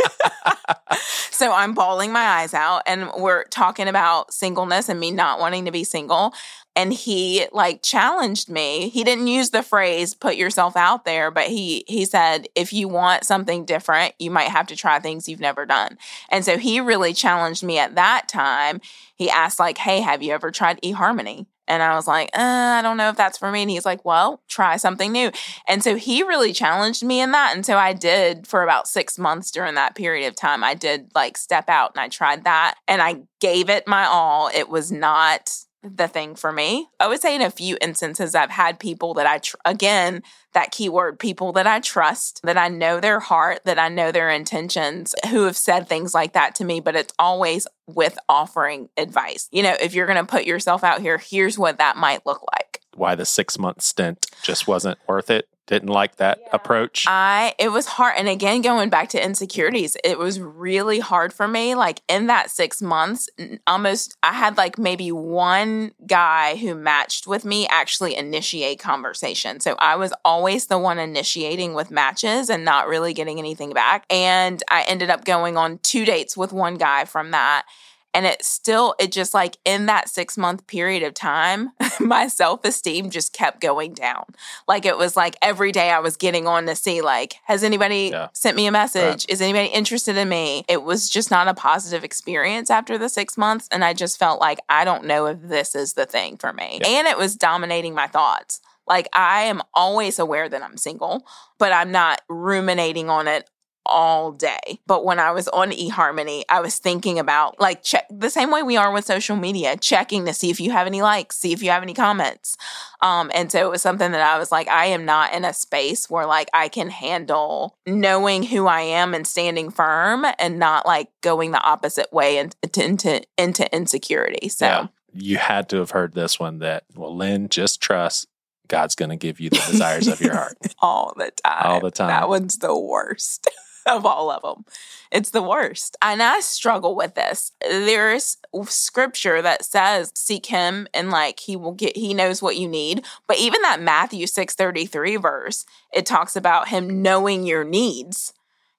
so 1.31 1.51
I'm 1.51 1.73
bawling 1.73 2.11
my 2.11 2.23
eyes 2.23 2.53
out 2.53 2.83
and 2.85 3.09
we're 3.17 3.45
talking 3.45 3.87
about 3.87 4.33
singleness 4.33 4.89
and 4.89 4.99
me 4.99 5.11
not 5.11 5.39
wanting 5.39 5.65
to 5.65 5.71
be 5.71 5.83
single 5.83 6.33
and 6.75 6.91
he 6.93 7.45
like 7.51 7.83
challenged 7.83 8.49
me. 8.49 8.89
He 8.89 9.03
didn't 9.03 9.27
use 9.27 9.51
the 9.51 9.63
phrase 9.63 10.15
put 10.15 10.35
yourself 10.35 10.75
out 10.75 11.05
there, 11.05 11.29
but 11.31 11.47
he 11.47 11.83
he 11.87 12.05
said 12.05 12.47
if 12.55 12.73
you 12.73 12.87
want 12.87 13.25
something 13.25 13.65
different, 13.65 14.13
you 14.19 14.31
might 14.31 14.49
have 14.49 14.67
to 14.67 14.75
try 14.75 14.99
things 14.99 15.29
you've 15.29 15.39
never 15.39 15.65
done. 15.65 15.97
And 16.29 16.43
so 16.43 16.57
he 16.57 16.79
really 16.79 17.13
challenged 17.13 17.63
me 17.63 17.77
at 17.77 17.95
that 17.95 18.27
time. 18.27 18.81
He 19.15 19.29
asked 19.29 19.59
like, 19.59 19.77
"Hey, 19.77 20.01
have 20.01 20.23
you 20.23 20.33
ever 20.33 20.51
tried 20.51 20.81
eHarmony?" 20.81 21.45
And 21.67 21.81
I 21.81 21.95
was 21.95 22.07
like, 22.07 22.29
uh, 22.33 22.41
I 22.41 22.81
don't 22.81 22.97
know 22.97 23.09
if 23.09 23.15
that's 23.15 23.37
for 23.37 23.51
me. 23.51 23.61
And 23.61 23.71
he's 23.71 23.85
like, 23.85 24.03
well, 24.03 24.41
try 24.47 24.77
something 24.77 25.11
new. 25.11 25.31
And 25.67 25.83
so 25.83 25.95
he 25.95 26.23
really 26.23 26.53
challenged 26.53 27.03
me 27.03 27.21
in 27.21 27.31
that. 27.31 27.55
And 27.55 27.65
so 27.65 27.77
I 27.77 27.93
did 27.93 28.47
for 28.47 28.63
about 28.63 28.87
six 28.87 29.17
months 29.17 29.51
during 29.51 29.75
that 29.75 29.95
period 29.95 30.27
of 30.27 30.35
time. 30.35 30.63
I 30.63 30.73
did 30.73 31.11
like 31.15 31.37
step 31.37 31.69
out 31.69 31.91
and 31.95 32.01
I 32.01 32.09
tried 32.09 32.43
that 32.43 32.75
and 32.87 33.01
I 33.01 33.21
gave 33.39 33.69
it 33.69 33.87
my 33.87 34.05
all. 34.05 34.49
It 34.53 34.69
was 34.69 34.91
not 34.91 35.51
the 35.83 36.07
thing 36.07 36.35
for 36.35 36.51
me. 36.51 36.87
I 36.99 37.07
would 37.07 37.21
say 37.21 37.35
in 37.35 37.41
a 37.41 37.51
few 37.51 37.77
instances, 37.81 38.35
I've 38.35 38.49
had 38.49 38.79
people 38.79 39.13
that 39.15 39.27
I, 39.27 39.39
tr- 39.39 39.57
again, 39.65 40.23
that 40.53 40.71
keyword, 40.71 41.19
people 41.19 41.51
that 41.53 41.67
I 41.67 41.79
trust, 41.79 42.41
that 42.43 42.57
I 42.57 42.69
know 42.69 42.99
their 42.99 43.19
heart, 43.19 43.65
that 43.65 43.77
I 43.77 43.89
know 43.89 44.11
their 44.11 44.29
intentions, 44.29 45.13
who 45.29 45.43
have 45.43 45.57
said 45.57 45.87
things 45.87 46.13
like 46.13 46.33
that 46.33 46.55
to 46.55 46.65
me, 46.65 46.79
but 46.79 46.95
it's 46.95 47.13
always 47.19 47.67
with 47.87 48.17
offering 48.29 48.89
advice. 48.97 49.49
You 49.51 49.63
know, 49.63 49.75
if 49.81 49.93
you're 49.93 50.07
going 50.07 50.17
to 50.17 50.25
put 50.25 50.45
yourself 50.45 50.83
out 50.83 51.01
here, 51.01 51.17
here's 51.17 51.57
what 51.57 51.77
that 51.77 51.97
might 51.97 52.25
look 52.25 52.43
like. 52.53 52.79
Why 52.95 53.15
the 53.15 53.25
six 53.25 53.59
month 53.59 53.81
stint 53.81 54.27
just 54.43 54.67
wasn't 54.67 54.99
worth 55.07 55.29
it? 55.29 55.47
Didn't 55.67 55.89
like 55.89 56.17
that 56.17 56.39
yeah. 56.41 56.49
approach? 56.53 57.05
I 57.07 57.53
it 57.57 57.71
was 57.71 57.85
hard 57.85 58.15
and 58.17 58.27
again 58.27 58.61
going 58.61 58.89
back 58.89 59.09
to 59.09 59.23
insecurities, 59.23 59.95
it 60.03 60.17
was 60.17 60.39
really 60.39 60.99
hard 60.99 61.33
for 61.33 61.47
me 61.47 61.75
like 61.75 62.01
in 62.07 62.27
that 62.27 62.51
6 62.51 62.81
months 62.81 63.29
almost 63.67 64.17
I 64.23 64.33
had 64.33 64.57
like 64.57 64.77
maybe 64.77 65.11
one 65.11 65.93
guy 66.05 66.55
who 66.55 66.75
matched 66.75 67.27
with 67.27 67.45
me 67.45 67.67
actually 67.67 68.15
initiate 68.15 68.79
conversation. 68.79 69.59
So 69.59 69.75
I 69.79 69.95
was 69.95 70.13
always 70.25 70.67
the 70.67 70.79
one 70.79 70.99
initiating 70.99 71.73
with 71.73 71.91
matches 71.91 72.49
and 72.49 72.65
not 72.65 72.87
really 72.87 73.13
getting 73.13 73.39
anything 73.39 73.73
back 73.73 74.05
and 74.09 74.61
I 74.69 74.83
ended 74.83 75.09
up 75.09 75.25
going 75.25 75.57
on 75.57 75.79
two 75.79 76.05
dates 76.05 76.35
with 76.35 76.51
one 76.51 76.75
guy 76.75 77.05
from 77.05 77.31
that 77.31 77.65
and 78.13 78.25
it 78.25 78.43
still, 78.43 78.95
it 78.99 79.11
just 79.11 79.33
like 79.33 79.57
in 79.65 79.87
that 79.87 80.09
six 80.09 80.37
month 80.37 80.67
period 80.67 81.03
of 81.03 81.13
time, 81.13 81.71
my 81.99 82.27
self 82.27 82.63
esteem 82.63 83.09
just 83.09 83.33
kept 83.33 83.59
going 83.59 83.93
down. 83.93 84.25
Like 84.67 84.85
it 84.85 84.97
was 84.97 85.15
like 85.15 85.35
every 85.41 85.71
day 85.71 85.89
I 85.89 85.99
was 85.99 86.15
getting 86.17 86.47
on 86.47 86.65
to 86.67 86.75
see, 86.75 87.01
like, 87.01 87.35
has 87.45 87.63
anybody 87.63 88.09
yeah. 88.11 88.27
sent 88.33 88.55
me 88.55 88.67
a 88.67 88.71
message? 88.71 89.03
Right. 89.03 89.29
Is 89.29 89.41
anybody 89.41 89.67
interested 89.67 90.17
in 90.17 90.29
me? 90.29 90.63
It 90.67 90.83
was 90.83 91.09
just 91.09 91.31
not 91.31 91.47
a 91.47 91.53
positive 91.53 92.03
experience 92.03 92.69
after 92.69 92.97
the 92.97 93.09
six 93.09 93.37
months. 93.37 93.67
And 93.71 93.83
I 93.83 93.93
just 93.93 94.19
felt 94.19 94.39
like, 94.39 94.59
I 94.69 94.85
don't 94.85 95.05
know 95.05 95.25
if 95.25 95.41
this 95.41 95.75
is 95.75 95.93
the 95.93 96.05
thing 96.05 96.37
for 96.37 96.53
me. 96.53 96.79
Yeah. 96.81 96.99
And 96.99 97.07
it 97.07 97.17
was 97.17 97.35
dominating 97.35 97.93
my 97.93 98.07
thoughts. 98.07 98.61
Like 98.87 99.07
I 99.13 99.43
am 99.43 99.61
always 99.73 100.19
aware 100.19 100.49
that 100.49 100.61
I'm 100.61 100.77
single, 100.77 101.25
but 101.57 101.71
I'm 101.71 101.91
not 101.91 102.21
ruminating 102.27 103.09
on 103.09 103.27
it 103.27 103.49
all 103.85 104.31
day. 104.31 104.79
But 104.87 105.05
when 105.05 105.19
I 105.19 105.31
was 105.31 105.47
on 105.49 105.71
eHarmony, 105.71 106.43
I 106.49 106.61
was 106.61 106.77
thinking 106.77 107.19
about 107.19 107.59
like 107.59 107.83
check 107.83 108.05
the 108.09 108.29
same 108.29 108.51
way 108.51 108.63
we 108.63 108.77
are 108.77 108.91
with 108.91 109.05
social 109.05 109.35
media, 109.35 109.77
checking 109.77 110.25
to 110.25 110.33
see 110.33 110.49
if 110.49 110.59
you 110.59 110.71
have 110.71 110.87
any 110.87 111.01
likes, 111.01 111.37
see 111.37 111.53
if 111.53 111.61
you 111.61 111.69
have 111.69 111.83
any 111.83 111.93
comments. 111.93 112.57
Um, 113.01 113.31
and 113.33 113.51
so 113.51 113.65
it 113.65 113.69
was 113.69 113.81
something 113.81 114.11
that 114.11 114.21
I 114.21 114.39
was 114.39 114.51
like, 114.51 114.67
I 114.67 114.85
am 114.85 115.05
not 115.05 115.33
in 115.33 115.45
a 115.45 115.53
space 115.53 116.09
where 116.09 116.25
like 116.25 116.49
I 116.53 116.69
can 116.69 116.89
handle 116.89 117.77
knowing 117.85 118.43
who 118.43 118.67
I 118.67 118.81
am 118.81 119.13
and 119.13 119.27
standing 119.27 119.69
firm 119.69 120.25
and 120.39 120.59
not 120.59 120.85
like 120.85 121.09
going 121.21 121.51
the 121.51 121.61
opposite 121.61 122.11
way 122.13 122.37
into 122.37 122.55
into, 122.83 123.21
into 123.37 123.75
insecurity. 123.75 124.49
So 124.49 124.65
yeah. 124.65 124.87
you 125.13 125.37
had 125.37 125.69
to 125.69 125.77
have 125.77 125.91
heard 125.91 126.13
this 126.13 126.39
one 126.39 126.59
that 126.59 126.85
well, 126.95 127.15
Lynne, 127.15 127.49
just 127.49 127.81
trust 127.81 128.27
God's 128.67 128.95
going 128.95 129.09
to 129.09 129.15
give 129.15 129.39
you 129.39 129.49
the 129.49 129.63
desires 129.69 130.07
of 130.07 130.21
your 130.21 130.33
heart 130.33 130.57
all 130.81 131.13
the 131.17 131.31
time. 131.43 131.61
All 131.65 131.79
the 131.79 131.91
time. 131.91 132.07
That 132.07 132.29
one's 132.29 132.57
the 132.57 132.77
worst. 132.77 133.49
of 133.87 134.05
all 134.05 134.31
of 134.31 134.41
them. 134.41 134.65
It's 135.11 135.29
the 135.29 135.43
worst. 135.43 135.95
And 136.01 136.21
I 136.21 136.39
struggle 136.39 136.95
with 136.95 137.15
this. 137.15 137.51
There's 137.61 138.37
scripture 138.65 139.41
that 139.41 139.65
says 139.65 140.11
seek 140.15 140.47
him 140.47 140.87
and 140.93 141.09
like 141.09 141.39
he 141.39 141.55
will 141.55 141.73
get 141.73 141.95
he 141.97 142.13
knows 142.13 142.41
what 142.41 142.57
you 142.57 142.67
need. 142.67 143.05
But 143.27 143.37
even 143.37 143.61
that 143.63 143.81
Matthew 143.81 144.25
6:33 144.25 145.21
verse, 145.21 145.65
it 145.93 146.05
talks 146.05 146.35
about 146.35 146.69
him 146.69 147.01
knowing 147.01 147.45
your 147.45 147.63
needs 147.63 148.33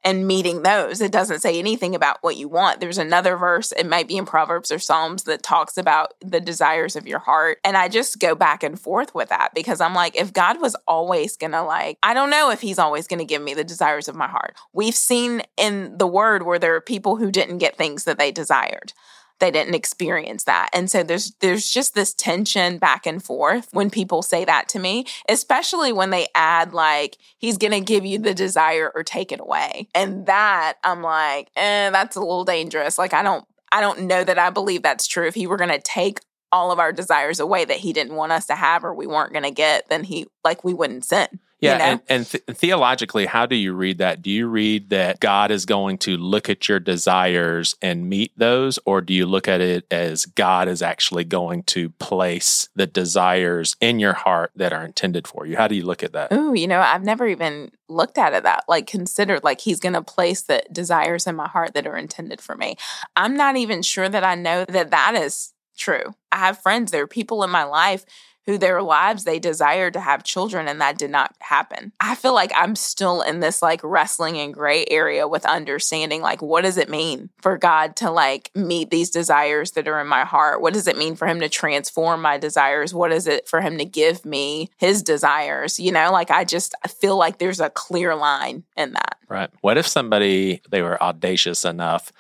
and 0.05 0.27
meeting 0.27 0.63
those. 0.63 1.01
It 1.01 1.13
doesn't 1.13 1.41
say 1.41 1.59
anything 1.59 1.95
about 1.95 2.19
what 2.21 2.37
you 2.37 2.49
want. 2.49 2.81
There's 2.81 2.99
another 2.99 3.37
verse, 3.37 3.73
it 3.73 3.89
might 3.89 4.07
be 4.07 4.17
in 4.17 4.27
Proverbs 4.27 4.71
or 4.71 4.79
Psalms, 4.79 5.25
that 5.25 5.43
talks 5.43 5.79
about 5.79 6.15
the 6.21 6.41
desires 6.41 6.95
of 6.95 7.07
your 7.07 7.21
heart. 7.21 7.59
And 7.65 7.77
I 7.77 7.89
just 7.89 8.19
go 8.19 8.35
back 8.35 8.63
and 8.63 8.79
forth 8.79 9.15
with 9.15 9.31
that 9.31 9.53
because 9.55 9.81
I'm 9.81 9.95
like, 9.95 10.17
if 10.17 10.33
God 10.33 10.61
was 10.61 10.77
always 10.87 11.37
gonna, 11.37 11.65
like, 11.65 11.99
I 12.03 12.15
don't 12.15 12.31
know 12.31 12.51
if 12.51 12.61
He's 12.61 12.79
always 12.79 13.07
gonna 13.07 13.25
give 13.25 13.43
me 13.43 13.55
the 13.55 13.65
desires 13.65 14.09
of 14.09 14.15
my 14.15 14.29
heart. 14.29 14.55
We've 14.73 14.95
seen 14.95 15.43
in 15.57 15.97
the 15.97 16.07
Word 16.07 16.45
where 16.45 16.59
there 16.59 16.75
are 16.75 16.81
people 16.81 17.17
who 17.17 17.31
didn't 17.31 17.59
get 17.59 17.77
things 17.77 18.05
that 18.05 18.19
they 18.19 18.31
desired 18.31 18.93
they 19.41 19.51
didn't 19.51 19.75
experience 19.75 20.45
that. 20.45 20.71
And 20.73 20.91
so 20.91 21.03
there's 21.03 21.33
there's 21.41 21.69
just 21.69 21.95
this 21.95 22.15
tension 22.15 22.79
back 22.79 23.07
and 23.07 23.23
forth 23.23 23.69
when 23.73 23.91
people 23.91 24.23
say 24.23 24.45
that 24.45 24.69
to 24.71 24.79
me, 24.79 25.07
especially 25.29 25.93
when 25.93 26.11
they 26.11 26.29
add 26.35 26.73
like 26.73 27.19
he's 27.39 27.59
going 27.59 27.73
to 27.73 27.81
give 27.81 28.05
you 28.05 28.19
the 28.19 28.35
desire 28.35 28.91
or 28.95 29.03
take 29.03 29.33
it 29.33 29.41
away. 29.41 29.89
And 29.95 30.27
that 30.27 30.75
I'm 30.85 31.03
like, 31.03 31.49
"Eh, 31.57 31.91
that's 31.91 32.17
a 32.17 32.21
little 32.21 32.45
dangerous." 32.45 32.99
Like 32.99 33.13
I 33.13 33.23
don't 33.23 33.45
I 33.73 33.81
don't 33.81 34.03
know 34.03 34.23
that 34.23 34.39
I 34.39 34.51
believe 34.51 34.83
that's 34.83 35.07
true. 35.07 35.27
If 35.27 35.35
he 35.35 35.47
were 35.47 35.57
going 35.57 35.71
to 35.71 35.81
take 35.81 36.21
all 36.53 36.71
of 36.71 36.79
our 36.79 36.93
desires 36.93 37.41
away 37.41 37.65
that 37.65 37.79
he 37.79 37.93
didn't 37.93 38.15
want 38.15 38.31
us 38.31 38.47
to 38.47 38.55
have 38.55 38.85
or 38.85 38.95
we 38.95 39.09
weren't 39.09 39.33
going 39.33 39.45
to 39.45 39.51
get, 39.51 39.89
then 39.89 40.05
he 40.05 40.27
like 40.45 40.63
we 40.63 40.73
wouldn't 40.73 41.05
sin. 41.05 41.27
Yeah, 41.65 41.73
you 41.73 41.79
know? 41.79 41.85
and, 41.85 42.01
and 42.09 42.27
th- 42.27 42.45
theologically, 42.53 43.27
how 43.27 43.47
do 43.47 43.57
you 43.57 43.73
read 43.73 43.99
that? 43.99 44.23
Do 44.23 44.31
you 44.31 44.47
read 44.47 44.91
that 44.91 45.21
God 45.21 45.51
is 45.51 45.65
going 45.65 45.99
to 45.99 46.17
look 46.17 46.49
at 46.49 46.69
your 46.69 46.79
desires 46.79 47.77
and 47.81 48.09
meet 48.09 48.33
those, 48.37 48.79
or 48.85 49.01
do 49.01 49.15
you 49.15 49.27
look 49.27 49.49
at 49.49 49.61
it 49.61 49.87
as 49.91 50.27
God 50.27 50.69
is 50.69 50.83
actually 50.83 51.25
going 51.25 51.63
to 51.65 51.91
place 51.91 52.69
the 52.75 52.87
desires 52.87 53.77
in 53.81 53.99
your 53.99 54.13
heart 54.13 54.53
that 54.57 54.73
are 54.73 54.85
intended 54.85 55.27
for 55.27 55.47
you? 55.47 55.57
How 55.57 55.69
do 55.69 55.75
you 55.75 55.85
look 55.85 56.03
at 56.03 56.13
that? 56.13 56.29
Oh, 56.31 56.53
you 56.53 56.67
know, 56.67 56.81
I've 56.81 57.05
never 57.05 57.27
even 57.27 57.71
looked 57.89 58.19
at 58.19 58.33
it 58.33 58.43
that 58.45 58.65
like 58.69 58.87
considered 58.87 59.45
like 59.45 59.61
he's 59.61 59.81
going 59.81 59.93
to 59.93 60.03
place 60.03 60.43
the 60.43 60.63
desires 60.73 61.27
in 61.27 61.37
my 61.37 61.49
heart 61.49 61.75
that 61.75 61.87
are 61.87 61.97
intended 61.97 62.41
for 62.41 62.57
me. 62.57 62.77
I'm 63.17 63.37
not 63.37 63.57
even 63.57 63.83
sure 63.83 64.09
that 64.09 64.25
I 64.25 64.35
know 64.35 64.65
that 64.67 64.91
that 64.91 65.15
is 65.15 65.53
true. 65.77 66.15
I 66.33 66.39
have 66.39 66.63
friends, 66.63 66.91
there 66.91 67.03
are 67.03 67.09
people 67.09 67.43
in 67.43 67.51
my 67.51 67.65
life 67.65 68.05
who 68.47 68.59
their 68.59 68.83
lives 68.83 69.25
they 69.25 69.39
desired 69.39 69.93
to 69.95 70.01
have 70.01 70.25
children 70.25 70.69
and 70.69 70.81
that 70.81 70.99
did 70.99 71.11
not 71.11 71.35
happen. 71.41 71.93
I 72.01 72.15
feel 72.15 72.35
like 72.35 72.53
I'm 72.55 72.77
still 72.77 73.23
in 73.23 73.41
this 73.41 73.63
like 73.63 73.81
wrestling 73.83 74.37
in 74.37 74.53
gray 74.53 74.85
area 74.91 75.27
with 75.27 75.47
understanding 75.47 76.21
like 76.21 76.43
what 76.43 76.63
does 76.63 76.79
it 76.79 76.89
mean 76.89 77.31
for 77.41 77.57
God 77.57 77.97
to 77.97 78.11
like 78.11 78.51
meet 78.55 78.91
these 78.91 79.11
desires 79.11 79.73
that 79.73 79.89
are 79.89 80.01
in 80.01 80.07
my 80.07 80.25
heart? 80.25 80.61
What 80.61 80.75
does 80.75 80.87
it 80.87 80.99
mean 80.99 81.17
for 81.17 81.27
him 81.27 81.41
to 81.41 81.49
transform 81.49 82.21
my 82.23 82.39
desires? 82.39 82.93
What 82.93 83.13
is 83.13 83.27
it 83.27 83.49
for 83.49 83.61
him 83.61 83.79
to 83.79 83.85
give 83.85 84.25
me 84.25 84.71
his 84.77 85.03
desires? 85.03 85.81
You 85.81 85.93
know, 85.93 86.13
like 86.13 86.31
I 86.31 86.45
just 86.45 86.75
feel 86.89 87.17
like 87.17 87.39
there's 87.39 87.61
a 87.61 87.71
clear 87.71 88.15
line 88.15 88.65
in 88.77 88.93
that. 88.93 89.19
Right. 89.29 89.51
What 89.63 89.79
if 89.79 89.87
somebody 89.87 90.61
they 90.71 90.83
were 90.83 91.03
audacious 91.03 91.65
enough 91.65 92.13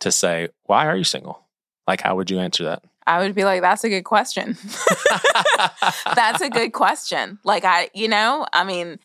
to 0.00 0.12
say, 0.12 0.48
"Why 0.64 0.86
are 0.86 0.96
you 0.96 1.04
single?" 1.04 1.46
Like 1.86 2.00
how 2.00 2.16
would 2.16 2.30
you 2.30 2.38
answer 2.38 2.64
that? 2.64 2.84
I 3.06 3.20
would 3.20 3.34
be 3.34 3.44
like, 3.44 3.62
that's 3.62 3.84
a 3.84 3.88
good 3.88 4.04
question. 4.04 4.56
that's 6.14 6.40
a 6.40 6.48
good 6.48 6.72
question. 6.72 7.38
Like, 7.44 7.64
I, 7.64 7.90
you 7.94 8.08
know, 8.08 8.46
I 8.52 8.64
mean, 8.64 8.98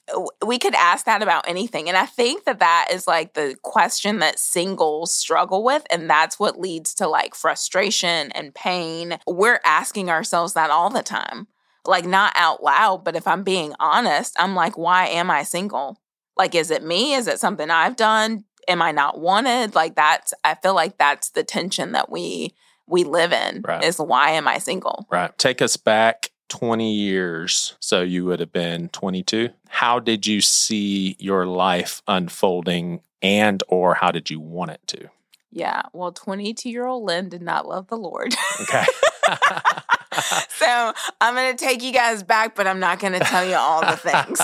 we 0.45 0.59
could 0.59 0.75
ask 0.75 1.05
that 1.05 1.23
about 1.23 1.47
anything. 1.47 1.87
And 1.87 1.97
I 1.97 2.05
think 2.05 2.45
that 2.45 2.59
that 2.59 2.89
is 2.91 3.07
like 3.07 3.33
the 3.33 3.55
question 3.63 4.19
that 4.19 4.39
singles 4.39 5.13
struggle 5.13 5.63
with. 5.63 5.83
And 5.89 6.09
that's 6.09 6.39
what 6.39 6.59
leads 6.59 6.93
to 6.95 7.07
like 7.07 7.33
frustration 7.33 8.31
and 8.33 8.53
pain. 8.53 9.17
We're 9.25 9.61
asking 9.65 10.09
ourselves 10.09 10.53
that 10.53 10.69
all 10.69 10.89
the 10.89 11.03
time. 11.03 11.47
Like, 11.85 12.05
not 12.05 12.33
out 12.35 12.61
loud, 12.61 13.05
but 13.05 13.15
if 13.15 13.27
I'm 13.27 13.43
being 13.43 13.73
honest, 13.79 14.35
I'm 14.37 14.55
like, 14.55 14.77
why 14.77 15.07
am 15.07 15.31
I 15.31 15.43
single? 15.43 16.01
Like, 16.35 16.53
is 16.53 16.69
it 16.69 16.83
me? 16.83 17.13
Is 17.13 17.27
it 17.27 17.39
something 17.39 17.69
I've 17.69 17.95
done? 17.95 18.43
Am 18.67 18.81
I 18.81 18.91
not 18.91 19.19
wanted? 19.19 19.73
Like, 19.73 19.95
that's, 19.95 20.33
I 20.43 20.55
feel 20.55 20.75
like 20.75 20.97
that's 20.97 21.29
the 21.29 21.43
tension 21.43 21.93
that 21.93 22.11
we, 22.11 22.53
we 22.87 23.03
live 23.03 23.33
in 23.33 23.63
right. 23.67 23.83
is 23.83 23.97
why 23.97 24.31
am 24.31 24.47
I 24.47 24.57
single? 24.57 25.05
Right. 25.09 25.35
Take 25.37 25.61
us 25.61 25.77
back 25.77 26.31
20 26.49 26.93
years. 26.93 27.75
So 27.79 28.01
you 28.01 28.25
would 28.25 28.39
have 28.39 28.51
been 28.51 28.89
22. 28.89 29.49
How 29.67 29.99
did 29.99 30.25
you 30.25 30.41
see 30.41 31.15
your 31.19 31.45
life 31.45 32.01
unfolding 32.07 33.01
and 33.21 33.63
or 33.67 33.95
how 33.95 34.11
did 34.11 34.29
you 34.29 34.39
want 34.39 34.71
it 34.71 34.81
to? 34.87 35.09
Yeah. 35.51 35.83
Well, 35.93 36.11
22 36.11 36.69
year 36.69 36.85
old 36.85 37.03
Lynne 37.03 37.29
did 37.29 37.41
not 37.41 37.67
love 37.67 37.87
the 37.87 37.97
Lord. 37.97 38.35
Okay. 38.61 38.85
so 40.49 40.93
I'm 41.21 41.35
going 41.35 41.55
to 41.55 41.65
take 41.65 41.83
you 41.83 41.91
guys 41.91 42.23
back, 42.23 42.55
but 42.55 42.67
I'm 42.67 42.79
not 42.79 42.99
going 42.99 43.13
to 43.13 43.19
tell 43.19 43.47
you 43.47 43.55
all 43.55 43.81
the 43.81 43.97
things. 43.97 44.39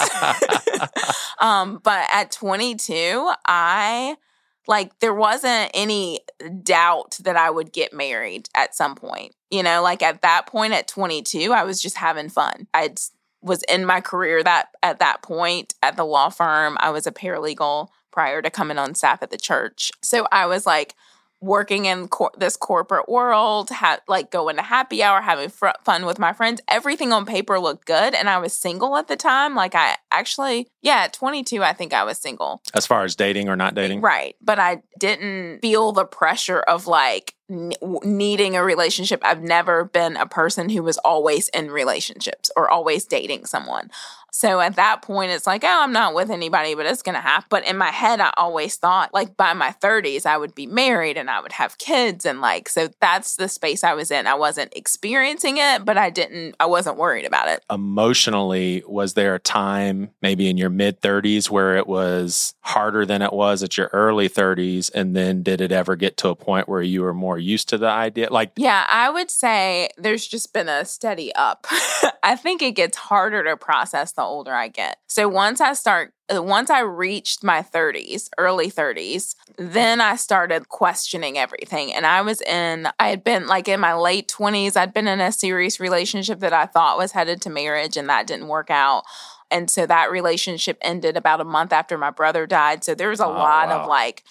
um, 1.39 1.79
but 1.83 2.07
at 2.11 2.31
22, 2.31 3.31
I 3.45 4.17
like 4.67 4.99
there 4.99 5.13
wasn't 5.13 5.71
any 5.73 6.19
doubt 6.63 7.17
that 7.23 7.35
I 7.35 7.49
would 7.49 7.73
get 7.73 7.93
married 7.93 8.49
at 8.55 8.75
some 8.75 8.95
point. 8.95 9.35
You 9.51 9.63
know, 9.63 9.81
like 9.81 10.01
at 10.01 10.21
that 10.21 10.47
point 10.47 10.73
at 10.73 10.87
22, 10.87 11.51
I 11.51 11.63
was 11.63 11.81
just 11.81 11.97
having 11.97 12.29
fun. 12.29 12.67
I 12.73 12.93
was 13.41 13.63
in 13.63 13.85
my 13.85 14.01
career 14.01 14.41
that 14.43 14.69
at 14.81 14.99
that 14.99 15.21
point 15.21 15.75
at 15.83 15.97
the 15.97 16.05
law 16.05 16.29
firm. 16.29 16.77
I 16.79 16.89
was 16.91 17.05
a 17.05 17.11
paralegal 17.11 17.89
prior 18.11 18.41
to 18.41 18.49
coming 18.49 18.77
on 18.77 18.95
staff 18.95 19.21
at 19.21 19.31
the 19.31 19.37
church. 19.37 19.91
So 20.01 20.27
I 20.31 20.45
was 20.45 20.65
like 20.65 20.95
working 21.43 21.85
in 21.85 22.07
cor- 22.07 22.31
this 22.37 22.55
corporate 22.55 23.09
world, 23.09 23.69
ha- 23.69 23.99
like 24.07 24.31
going 24.31 24.55
to 24.55 24.61
happy 24.61 25.03
hour, 25.03 25.21
having 25.21 25.49
fr- 25.49 25.67
fun 25.83 26.05
with 26.05 26.17
my 26.17 26.31
friends. 26.31 26.61
Everything 26.69 27.11
on 27.11 27.25
paper 27.25 27.59
looked 27.59 27.85
good. 27.85 28.15
And 28.15 28.29
I 28.29 28.37
was 28.37 28.53
single 28.53 28.95
at 28.95 29.09
the 29.09 29.17
time. 29.17 29.53
Like, 29.53 29.75
I 29.75 29.97
actually, 30.09 30.69
yeah, 30.81 31.03
at 31.03 31.13
22, 31.13 31.61
I 31.61 31.73
think 31.73 31.93
I 31.93 32.05
was 32.05 32.17
single. 32.17 32.61
As 32.73 32.87
far 32.87 33.03
as 33.03 33.15
dating 33.15 33.49
or 33.49 33.57
not 33.57 33.75
dating? 33.75 33.99
Right. 33.99 34.35
But 34.41 34.57
I 34.57 34.83
didn't 34.99 35.59
feel 35.59 35.91
the 35.91 36.05
pressure 36.05 36.61
of 36.61 36.87
like, 36.87 37.35
needing 37.49 38.55
a 38.55 38.63
relationship. 38.63 39.21
I've 39.23 39.43
never 39.43 39.83
been 39.83 40.15
a 40.15 40.25
person 40.25 40.69
who 40.69 40.81
was 40.81 40.97
always 40.99 41.49
in 41.49 41.69
relationships 41.69 42.49
or 42.55 42.69
always 42.69 43.05
dating 43.05 43.45
someone. 43.45 43.91
So 44.35 44.59
at 44.59 44.77
that 44.77 45.03
point, 45.03 45.31
it's 45.31 45.45
like, 45.45 45.63
oh, 45.63 45.79
I'm 45.83 45.93
not 45.93 46.15
with 46.15 46.31
anybody, 46.31 46.73
but 46.73 46.87
it's 46.87 47.03
going 47.03 47.13
to 47.13 47.21
happen. 47.21 47.45
But 47.49 47.67
in 47.67 47.77
my 47.77 47.91
head, 47.91 48.19
I 48.19 48.33
always 48.35 48.75
thought, 48.75 49.13
like, 49.13 49.37
by 49.37 49.53
my 49.53 49.75
30s, 49.79 50.25
I 50.25 50.37
would 50.37 50.55
be 50.55 50.65
married 50.65 51.17
and 51.17 51.29
I 51.29 51.39
would 51.39 51.51
have 51.51 51.77
kids. 51.77 52.25
And 52.25 52.41
like, 52.41 52.67
so 52.67 52.89
that's 52.99 53.35
the 53.35 53.47
space 53.47 53.83
I 53.83 53.93
was 53.93 54.09
in. 54.09 54.25
I 54.25 54.33
wasn't 54.33 54.73
experiencing 54.75 55.57
it, 55.59 55.85
but 55.85 55.99
I 55.99 56.09
didn't, 56.09 56.55
I 56.59 56.65
wasn't 56.65 56.97
worried 56.97 57.25
about 57.25 57.47
it. 57.47 57.63
Emotionally, 57.69 58.83
was 58.87 59.13
there 59.13 59.35
a 59.35 59.39
time 59.39 60.09
maybe 60.23 60.49
in 60.49 60.57
your 60.57 60.71
mid 60.71 60.99
30s 61.01 61.51
where 61.51 61.77
it 61.77 61.85
was 61.85 62.55
harder 62.61 63.05
than 63.05 63.21
it 63.21 63.33
was 63.33 63.61
at 63.61 63.77
your 63.77 63.91
early 63.93 64.29
30s? 64.29 64.89
And 64.95 65.15
then 65.15 65.43
did 65.43 65.61
it 65.61 65.71
ever 65.71 65.95
get 65.95 66.17
to 66.17 66.29
a 66.29 66.35
point 66.35 66.67
where 66.67 66.81
you 66.81 67.03
were 67.03 67.13
more 67.13 67.37
used 67.37 67.69
to 67.69 67.77
the 67.77 67.87
idea? 67.87 68.33
Like, 68.33 68.53
yeah, 68.55 68.87
I 68.89 69.11
would 69.11 69.29
say 69.29 69.89
there's 69.95 70.25
just 70.25 70.53
been 70.53 70.69
a 70.69 70.85
steady 70.85 71.33
up. 71.35 71.67
I 72.23 72.35
think 72.35 72.63
it 72.63 72.71
gets 72.71 72.97
harder 72.97 73.43
to 73.43 73.57
process 73.57 74.13
the 74.13 74.22
the 74.23 74.29
older 74.29 74.53
I 74.53 74.67
get. 74.67 74.97
So 75.07 75.27
once 75.27 75.61
I 75.61 75.73
start 75.73 76.13
uh, 76.33 76.41
once 76.41 76.69
I 76.69 76.79
reached 76.79 77.43
my 77.43 77.61
30s, 77.61 78.29
early 78.37 78.71
30s, 78.71 79.35
then 79.57 79.99
I 79.99 80.15
started 80.15 80.69
questioning 80.69 81.37
everything. 81.37 81.93
And 81.93 82.05
I 82.05 82.21
was 82.21 82.41
in, 82.41 82.87
I 82.97 83.09
had 83.09 83.23
been 83.23 83.47
like 83.47 83.67
in 83.67 83.79
my 83.79 83.93
late 83.93 84.29
20s, 84.29 84.77
I'd 84.77 84.93
been 84.93 85.07
in 85.07 85.19
a 85.19 85.31
serious 85.31 85.79
relationship 85.79 86.39
that 86.39 86.53
I 86.53 86.65
thought 86.65 86.97
was 86.97 87.11
headed 87.11 87.41
to 87.41 87.49
marriage, 87.49 87.97
and 87.97 88.07
that 88.09 88.27
didn't 88.27 88.47
work 88.47 88.69
out. 88.69 89.03
And 89.51 89.69
so 89.69 89.85
that 89.85 90.11
relationship 90.11 90.77
ended 90.81 91.17
about 91.17 91.41
a 91.41 91.45
month 91.45 91.73
after 91.73 91.97
my 91.97 92.09
brother 92.09 92.47
died. 92.47 92.83
So 92.83 92.95
there 92.95 93.09
was 93.09 93.19
a 93.19 93.25
oh, 93.25 93.31
lot 93.31 93.67
wow. 93.67 93.81
of 93.81 93.87
like 93.87 94.23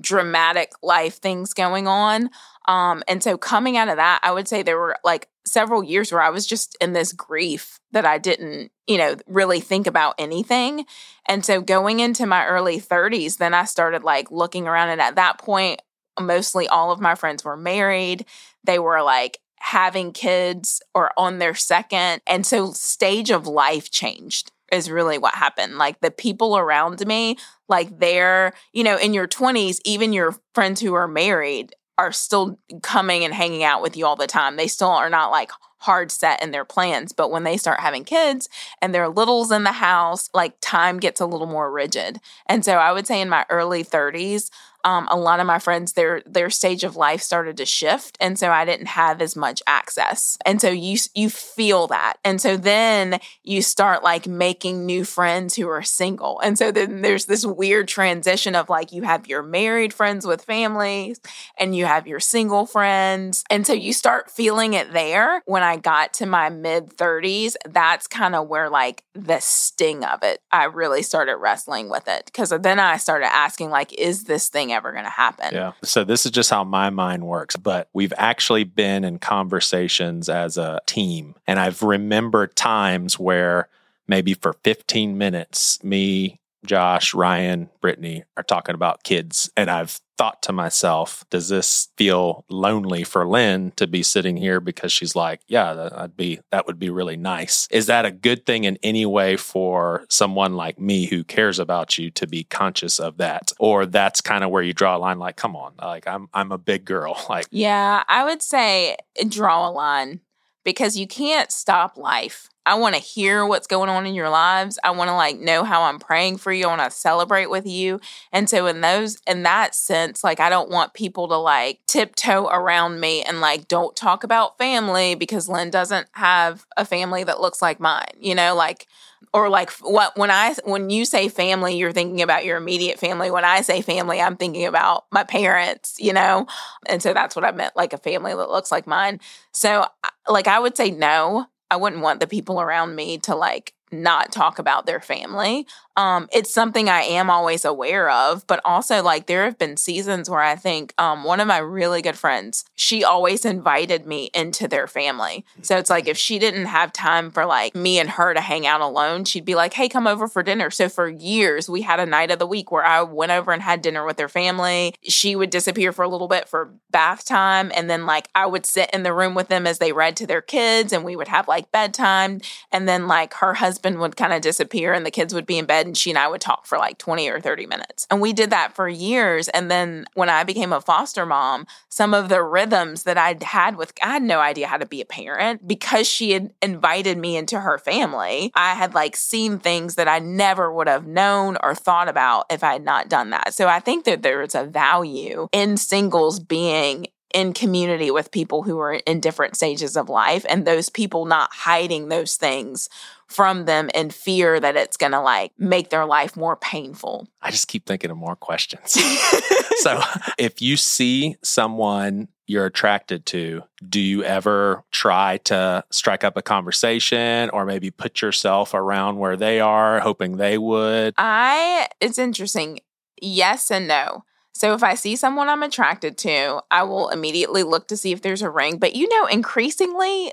dramatic 0.00 0.72
life 0.82 1.20
things 1.20 1.52
going 1.52 1.86
on. 1.86 2.30
Um, 2.68 3.02
and 3.08 3.22
so 3.22 3.38
coming 3.38 3.76
out 3.76 3.88
of 3.88 3.96
that, 3.96 4.20
I 4.22 4.32
would 4.32 4.48
say 4.48 4.62
there 4.62 4.78
were 4.78 4.96
like 5.04 5.28
several 5.46 5.82
years 5.82 6.12
where 6.12 6.22
I 6.22 6.30
was 6.30 6.46
just 6.46 6.76
in 6.80 6.92
this 6.92 7.12
grief 7.12 7.80
that 7.92 8.04
I 8.04 8.18
didn't, 8.18 8.70
you 8.86 8.98
know, 8.98 9.16
really 9.26 9.60
think 9.60 9.86
about 9.86 10.14
anything. 10.18 10.84
And 11.26 11.44
so 11.44 11.60
going 11.60 12.00
into 12.00 12.26
my 12.26 12.46
early 12.46 12.80
30s, 12.80 13.38
then 13.38 13.54
I 13.54 13.64
started 13.64 14.04
like 14.04 14.30
looking 14.30 14.68
around. 14.68 14.90
And 14.90 15.00
at 15.00 15.16
that 15.16 15.38
point, 15.38 15.80
mostly 16.20 16.68
all 16.68 16.92
of 16.92 17.00
my 17.00 17.14
friends 17.14 17.44
were 17.44 17.56
married. 17.56 18.26
They 18.64 18.78
were 18.78 19.02
like 19.02 19.38
having 19.58 20.12
kids 20.12 20.82
or 20.94 21.10
on 21.16 21.38
their 21.38 21.54
second. 21.54 22.22
And 22.26 22.46
so 22.46 22.72
stage 22.72 23.30
of 23.30 23.46
life 23.46 23.90
changed 23.90 24.52
is 24.72 24.90
really 24.90 25.18
what 25.18 25.34
happened. 25.34 25.78
Like 25.78 26.00
the 26.00 26.10
people 26.10 26.56
around 26.56 27.04
me, 27.06 27.36
like 27.68 27.98
they're, 27.98 28.52
you 28.72 28.84
know, 28.84 28.96
in 28.96 29.14
your 29.14 29.26
20s, 29.26 29.80
even 29.84 30.12
your 30.12 30.36
friends 30.54 30.80
who 30.80 30.94
are 30.94 31.08
married 31.08 31.74
are 32.00 32.12
still 32.12 32.58
coming 32.82 33.24
and 33.24 33.34
hanging 33.34 33.62
out 33.62 33.82
with 33.82 33.94
you 33.94 34.06
all 34.06 34.16
the 34.16 34.26
time. 34.26 34.56
They 34.56 34.68
still 34.68 34.88
are 34.88 35.10
not 35.10 35.30
like 35.30 35.50
hard 35.80 36.10
set 36.10 36.42
in 36.42 36.50
their 36.50 36.64
plans. 36.64 37.12
But 37.12 37.30
when 37.30 37.44
they 37.44 37.56
start 37.56 37.80
having 37.80 38.04
kids 38.04 38.48
and 38.80 38.94
there 38.94 39.02
are 39.02 39.08
littles 39.08 39.52
in 39.52 39.64
the 39.64 39.72
house, 39.72 40.30
like 40.32 40.54
time 40.60 40.98
gets 40.98 41.20
a 41.20 41.26
little 41.26 41.46
more 41.46 41.70
rigid. 41.70 42.18
And 42.46 42.64
so 42.64 42.74
I 42.74 42.92
would 42.92 43.06
say 43.06 43.20
in 43.20 43.28
my 43.28 43.44
early 43.50 43.84
30s, 43.84 44.50
um, 44.84 45.08
a 45.10 45.16
lot 45.16 45.40
of 45.40 45.46
my 45.46 45.58
friends 45.58 45.92
their 45.92 46.22
their 46.26 46.50
stage 46.50 46.84
of 46.84 46.96
life 46.96 47.22
started 47.22 47.56
to 47.56 47.66
shift 47.66 48.16
and 48.20 48.38
so 48.38 48.50
i 48.50 48.64
didn't 48.64 48.86
have 48.86 49.20
as 49.20 49.36
much 49.36 49.62
access. 49.66 50.38
And 50.44 50.60
so 50.60 50.68
you 50.68 50.98
you 51.14 51.30
feel 51.30 51.86
that. 51.88 52.14
And 52.24 52.40
so 52.40 52.56
then 52.56 53.18
you 53.42 53.62
start 53.62 54.02
like 54.02 54.26
making 54.26 54.86
new 54.86 55.04
friends 55.04 55.56
who 55.56 55.68
are 55.68 55.82
single. 55.82 56.40
And 56.40 56.58
so 56.58 56.70
then 56.70 57.02
there's 57.02 57.26
this 57.26 57.46
weird 57.46 57.88
transition 57.88 58.54
of 58.54 58.68
like 58.68 58.92
you 58.92 59.02
have 59.02 59.26
your 59.26 59.42
married 59.42 59.92
friends 59.92 60.26
with 60.26 60.44
families 60.44 61.20
and 61.58 61.74
you 61.74 61.86
have 61.86 62.06
your 62.06 62.20
single 62.20 62.66
friends. 62.66 63.44
And 63.50 63.66
so 63.66 63.72
you 63.72 63.92
start 63.92 64.30
feeling 64.30 64.74
it 64.74 64.92
there. 64.92 65.42
When 65.46 65.62
i 65.62 65.76
got 65.76 66.12
to 66.14 66.26
my 66.26 66.50
mid 66.50 66.96
30s 66.96 67.54
that's 67.68 68.06
kind 68.06 68.34
of 68.34 68.48
where 68.48 68.68
like 68.68 69.02
the 69.14 69.40
sting 69.40 70.04
of 70.04 70.22
it 70.22 70.40
i 70.52 70.64
really 70.64 71.02
started 71.02 71.36
wrestling 71.36 71.88
with 71.88 72.06
it. 72.08 72.26
Because 72.26 72.50
then 72.50 72.78
i 72.78 72.96
started 72.96 73.32
asking 73.32 73.70
like 73.70 73.92
is 73.94 74.24
this 74.24 74.48
thing 74.48 74.69
ever 74.72 74.92
going 74.92 75.04
to 75.04 75.10
happen. 75.10 75.52
Yeah. 75.52 75.72
So 75.82 76.04
this 76.04 76.24
is 76.24 76.32
just 76.32 76.50
how 76.50 76.64
my 76.64 76.90
mind 76.90 77.26
works, 77.26 77.56
but 77.56 77.88
we've 77.92 78.12
actually 78.16 78.64
been 78.64 79.04
in 79.04 79.18
conversations 79.18 80.28
as 80.28 80.56
a 80.56 80.80
team. 80.86 81.34
And 81.46 81.58
I've 81.58 81.82
remembered 81.82 82.56
times 82.56 83.18
where 83.18 83.68
maybe 84.08 84.34
for 84.34 84.54
15 84.64 85.16
minutes, 85.16 85.82
me, 85.84 86.40
Josh, 86.66 87.14
Ryan, 87.14 87.70
Brittany 87.80 88.24
are 88.36 88.42
talking 88.42 88.74
about 88.74 89.02
kids. 89.02 89.50
And 89.56 89.70
I've 89.70 90.00
thought 90.20 90.42
to 90.42 90.52
myself, 90.52 91.24
does 91.30 91.48
this 91.48 91.88
feel 91.96 92.44
lonely 92.50 93.04
for 93.04 93.26
Lynne 93.26 93.72
to 93.76 93.86
be 93.86 94.02
sitting 94.02 94.36
here 94.36 94.60
because 94.60 94.92
she's 94.92 95.16
like, 95.16 95.40
yeah, 95.46 95.72
that'd 95.72 96.14
be 96.14 96.40
that 96.50 96.66
would 96.66 96.78
be 96.78 96.90
really 96.90 97.16
nice. 97.16 97.66
Is 97.70 97.86
that 97.86 98.04
a 98.04 98.10
good 98.10 98.44
thing 98.44 98.64
in 98.64 98.76
any 98.82 99.06
way 99.06 99.38
for 99.38 100.04
someone 100.10 100.56
like 100.56 100.78
me 100.78 101.06
who 101.06 101.24
cares 101.24 101.58
about 101.58 101.96
you 101.96 102.10
to 102.10 102.26
be 102.26 102.44
conscious 102.44 103.00
of 103.00 103.16
that? 103.16 103.52
Or 103.58 103.86
that's 103.86 104.20
kind 104.20 104.44
of 104.44 104.50
where 104.50 104.62
you 104.62 104.74
draw 104.74 104.94
a 104.94 104.98
line 104.98 105.18
like, 105.18 105.36
come 105.36 105.56
on, 105.56 105.72
like 105.80 106.06
I'm 106.06 106.28
I'm 106.34 106.52
a 106.52 106.58
big 106.58 106.84
girl. 106.84 107.16
Like 107.30 107.46
Yeah, 107.52 108.02
I 108.08 108.24
would 108.24 108.42
say 108.42 108.96
draw 109.28 109.68
a 109.68 109.70
line 109.70 110.20
because 110.64 110.96
you 110.96 111.06
can't 111.06 111.50
stop 111.50 111.96
life 111.96 112.50
I 112.66 112.74
want 112.74 112.94
to 112.94 113.00
hear 113.00 113.46
what's 113.46 113.66
going 113.66 113.88
on 113.88 114.06
in 114.06 114.14
your 114.14 114.28
lives. 114.28 114.78
I 114.84 114.90
want 114.90 115.08
to 115.08 115.14
like 115.14 115.38
know 115.38 115.64
how 115.64 115.82
I'm 115.82 115.98
praying 115.98 116.36
for 116.36 116.52
you. 116.52 116.66
I 116.66 116.76
want 116.76 116.82
to 116.82 116.96
celebrate 116.96 117.48
with 117.48 117.66
you. 117.66 118.00
And 118.32 118.50
so 118.50 118.66
in 118.66 118.82
those 118.82 119.18
in 119.26 119.42
that 119.44 119.74
sense, 119.74 120.22
like 120.22 120.40
I 120.40 120.50
don't 120.50 120.70
want 120.70 120.92
people 120.92 121.26
to 121.28 121.36
like 121.36 121.80
tiptoe 121.86 122.46
around 122.46 123.00
me 123.00 123.22
and 123.22 123.40
like 123.40 123.66
don't 123.66 123.96
talk 123.96 124.24
about 124.24 124.58
family 124.58 125.14
because 125.14 125.48
Lynne 125.48 125.70
doesn't 125.70 126.08
have 126.12 126.66
a 126.76 126.84
family 126.84 127.24
that 127.24 127.40
looks 127.40 127.62
like 127.62 127.80
mine. 127.80 128.12
You 128.20 128.34
know, 128.34 128.54
like 128.54 128.86
or 129.32 129.48
like 129.48 129.70
what 129.80 130.16
when 130.16 130.30
I 130.30 130.54
when 130.64 130.90
you 130.90 131.04
say 131.04 131.28
family, 131.28 131.76
you're 131.76 131.92
thinking 131.92 132.22
about 132.22 132.44
your 132.44 132.56
immediate 132.56 132.98
family. 132.98 133.30
When 133.30 133.44
I 133.44 133.60
say 133.60 133.80
family, 133.80 134.20
I'm 134.20 134.36
thinking 134.36 134.66
about 134.66 135.04
my 135.12 135.24
parents, 135.24 135.96
you 135.98 136.12
know? 136.12 136.46
And 136.86 137.02
so 137.02 137.12
that's 137.12 137.36
what 137.36 137.44
I 137.44 137.52
meant 137.52 137.76
like 137.76 137.92
a 137.92 137.98
family 137.98 138.34
that 138.34 138.50
looks 138.50 138.72
like 138.72 138.86
mine. 138.86 139.20
So 139.52 139.86
like 140.28 140.48
I 140.48 140.58
would 140.58 140.76
say 140.76 140.90
no 140.90 141.46
I 141.70 141.76
wouldn't 141.76 142.02
want 142.02 142.20
the 142.20 142.26
people 142.26 142.60
around 142.60 142.96
me 142.96 143.18
to 143.18 143.34
like 143.34 143.74
not 143.92 144.32
talk 144.32 144.58
about 144.58 144.86
their 144.86 145.00
family. 145.00 145.66
Um, 145.96 146.28
it's 146.32 146.52
something 146.52 146.88
I 146.88 147.02
am 147.02 147.30
always 147.30 147.64
aware 147.64 148.08
of, 148.10 148.46
but 148.46 148.60
also 148.64 149.02
like 149.02 149.26
there 149.26 149.44
have 149.44 149.58
been 149.58 149.76
seasons 149.76 150.30
where 150.30 150.40
I 150.40 150.54
think 150.56 150.94
um, 150.98 151.24
one 151.24 151.40
of 151.40 151.48
my 151.48 151.58
really 151.58 152.00
good 152.00 152.16
friends, 152.16 152.64
she 152.74 153.02
always 153.02 153.44
invited 153.44 154.06
me 154.06 154.30
into 154.32 154.68
their 154.68 154.86
family. 154.86 155.44
So 155.62 155.76
it's 155.76 155.90
like 155.90 156.06
if 156.06 156.16
she 156.16 156.38
didn't 156.38 156.66
have 156.66 156.92
time 156.92 157.30
for 157.30 157.44
like 157.44 157.74
me 157.74 157.98
and 157.98 158.08
her 158.10 158.32
to 158.32 158.40
hang 158.40 158.66
out 158.66 158.80
alone, 158.80 159.24
she'd 159.24 159.44
be 159.44 159.54
like, 159.54 159.74
"Hey, 159.74 159.88
come 159.88 160.06
over 160.06 160.28
for 160.28 160.42
dinner." 160.42 160.70
So 160.70 160.88
for 160.88 161.08
years, 161.08 161.68
we 161.68 161.82
had 161.82 162.00
a 162.00 162.06
night 162.06 162.30
of 162.30 162.38
the 162.38 162.46
week 162.46 162.70
where 162.70 162.84
I 162.84 163.02
went 163.02 163.32
over 163.32 163.52
and 163.52 163.62
had 163.62 163.82
dinner 163.82 164.04
with 164.04 164.16
their 164.16 164.28
family. 164.28 164.94
She 165.02 165.34
would 165.34 165.50
disappear 165.50 165.92
for 165.92 166.02
a 166.02 166.08
little 166.08 166.28
bit 166.28 166.48
for 166.48 166.72
bath 166.90 167.24
time, 167.24 167.72
and 167.74 167.90
then 167.90 168.06
like 168.06 168.28
I 168.34 168.46
would 168.46 168.64
sit 168.64 168.90
in 168.92 169.02
the 169.02 169.12
room 169.12 169.34
with 169.34 169.48
them 169.48 169.66
as 169.66 169.78
they 169.78 169.92
read 169.92 170.16
to 170.16 170.26
their 170.26 170.42
kids, 170.42 170.92
and 170.92 171.04
we 171.04 171.16
would 171.16 171.28
have 171.28 171.48
like 171.48 171.72
bedtime, 171.72 172.40
and 172.70 172.88
then 172.88 173.08
like 173.08 173.34
her 173.34 173.54
husband 173.54 173.98
would 173.98 174.16
kind 174.16 174.32
of 174.32 174.40
disappear, 174.40 174.92
and 174.92 175.04
the 175.04 175.10
kids 175.10 175.34
would 175.34 175.46
be 175.46 175.58
in 175.58 175.66
bed 175.66 175.79
and 175.86 175.96
she 175.96 176.10
and 176.10 176.18
I 176.18 176.28
would 176.28 176.40
talk 176.40 176.66
for 176.66 176.78
like 176.78 176.98
20 176.98 177.28
or 177.28 177.40
30 177.40 177.66
minutes. 177.66 178.06
And 178.10 178.20
we 178.20 178.32
did 178.32 178.50
that 178.50 178.74
for 178.74 178.88
years. 178.88 179.48
And 179.48 179.70
then 179.70 180.06
when 180.14 180.28
I 180.28 180.44
became 180.44 180.72
a 180.72 180.80
foster 180.80 181.26
mom, 181.26 181.66
some 181.88 182.14
of 182.14 182.28
the 182.28 182.42
rhythms 182.42 183.04
that 183.04 183.18
I'd 183.18 183.42
had 183.42 183.76
with, 183.76 183.92
I 184.02 184.08
had 184.08 184.22
no 184.22 184.40
idea 184.40 184.66
how 184.66 184.76
to 184.76 184.86
be 184.86 185.00
a 185.00 185.06
parent 185.06 185.66
because 185.66 186.06
she 186.06 186.32
had 186.32 186.52
invited 186.62 187.18
me 187.18 187.36
into 187.36 187.60
her 187.60 187.78
family. 187.78 188.52
I 188.54 188.74
had 188.74 188.94
like 188.94 189.16
seen 189.16 189.58
things 189.58 189.94
that 189.96 190.08
I 190.08 190.18
never 190.18 190.72
would 190.72 190.88
have 190.88 191.06
known 191.06 191.56
or 191.62 191.74
thought 191.74 192.08
about 192.08 192.46
if 192.50 192.62
I 192.62 192.74
had 192.74 192.84
not 192.84 193.08
done 193.08 193.30
that. 193.30 193.54
So 193.54 193.68
I 193.68 193.80
think 193.80 194.04
that 194.04 194.22
there's 194.22 194.54
a 194.54 194.64
value 194.64 195.48
in 195.52 195.76
singles 195.76 196.40
being 196.40 197.06
in 197.34 197.52
community 197.52 198.10
with 198.10 198.30
people 198.30 198.62
who 198.62 198.78
are 198.80 198.94
in 198.94 199.20
different 199.20 199.56
stages 199.56 199.96
of 199.96 200.08
life 200.08 200.44
and 200.48 200.66
those 200.66 200.88
people 200.88 201.24
not 201.24 201.52
hiding 201.52 202.08
those 202.08 202.36
things 202.36 202.88
from 203.30 203.64
them 203.64 203.88
in 203.94 204.10
fear 204.10 204.58
that 204.60 204.76
it's 204.76 204.96
going 204.96 205.12
to 205.12 205.20
like 205.20 205.52
make 205.56 205.90
their 205.90 206.04
life 206.04 206.36
more 206.36 206.56
painful. 206.56 207.28
I 207.40 207.50
just 207.50 207.68
keep 207.68 207.86
thinking 207.86 208.10
of 208.10 208.16
more 208.16 208.36
questions. 208.36 208.90
so, 209.76 210.00
if 210.36 210.60
you 210.60 210.76
see 210.76 211.36
someone 211.42 212.28
you're 212.46 212.66
attracted 212.66 213.24
to, 213.26 213.62
do 213.88 214.00
you 214.00 214.24
ever 214.24 214.84
try 214.90 215.38
to 215.44 215.84
strike 215.90 216.24
up 216.24 216.36
a 216.36 216.42
conversation 216.42 217.48
or 217.50 217.64
maybe 217.64 217.90
put 217.90 218.20
yourself 218.20 218.74
around 218.74 219.18
where 219.18 219.36
they 219.36 219.60
are, 219.60 220.00
hoping 220.00 220.36
they 220.36 220.58
would? 220.58 221.14
I, 221.16 221.88
it's 222.00 222.18
interesting. 222.18 222.80
Yes 223.22 223.70
and 223.70 223.86
no. 223.86 224.24
So 224.52 224.74
if 224.74 224.82
I 224.82 224.94
see 224.94 225.14
someone 225.14 225.48
I'm 225.48 225.62
attracted 225.62 226.18
to, 226.18 226.60
I 226.70 226.82
will 226.82 227.08
immediately 227.10 227.62
look 227.62 227.86
to 227.88 227.96
see 227.96 228.10
if 228.10 228.20
there's 228.20 228.42
a 228.42 228.50
ring. 228.50 228.78
But 228.78 228.96
you 228.96 229.08
know, 229.08 229.26
increasingly, 229.26 230.32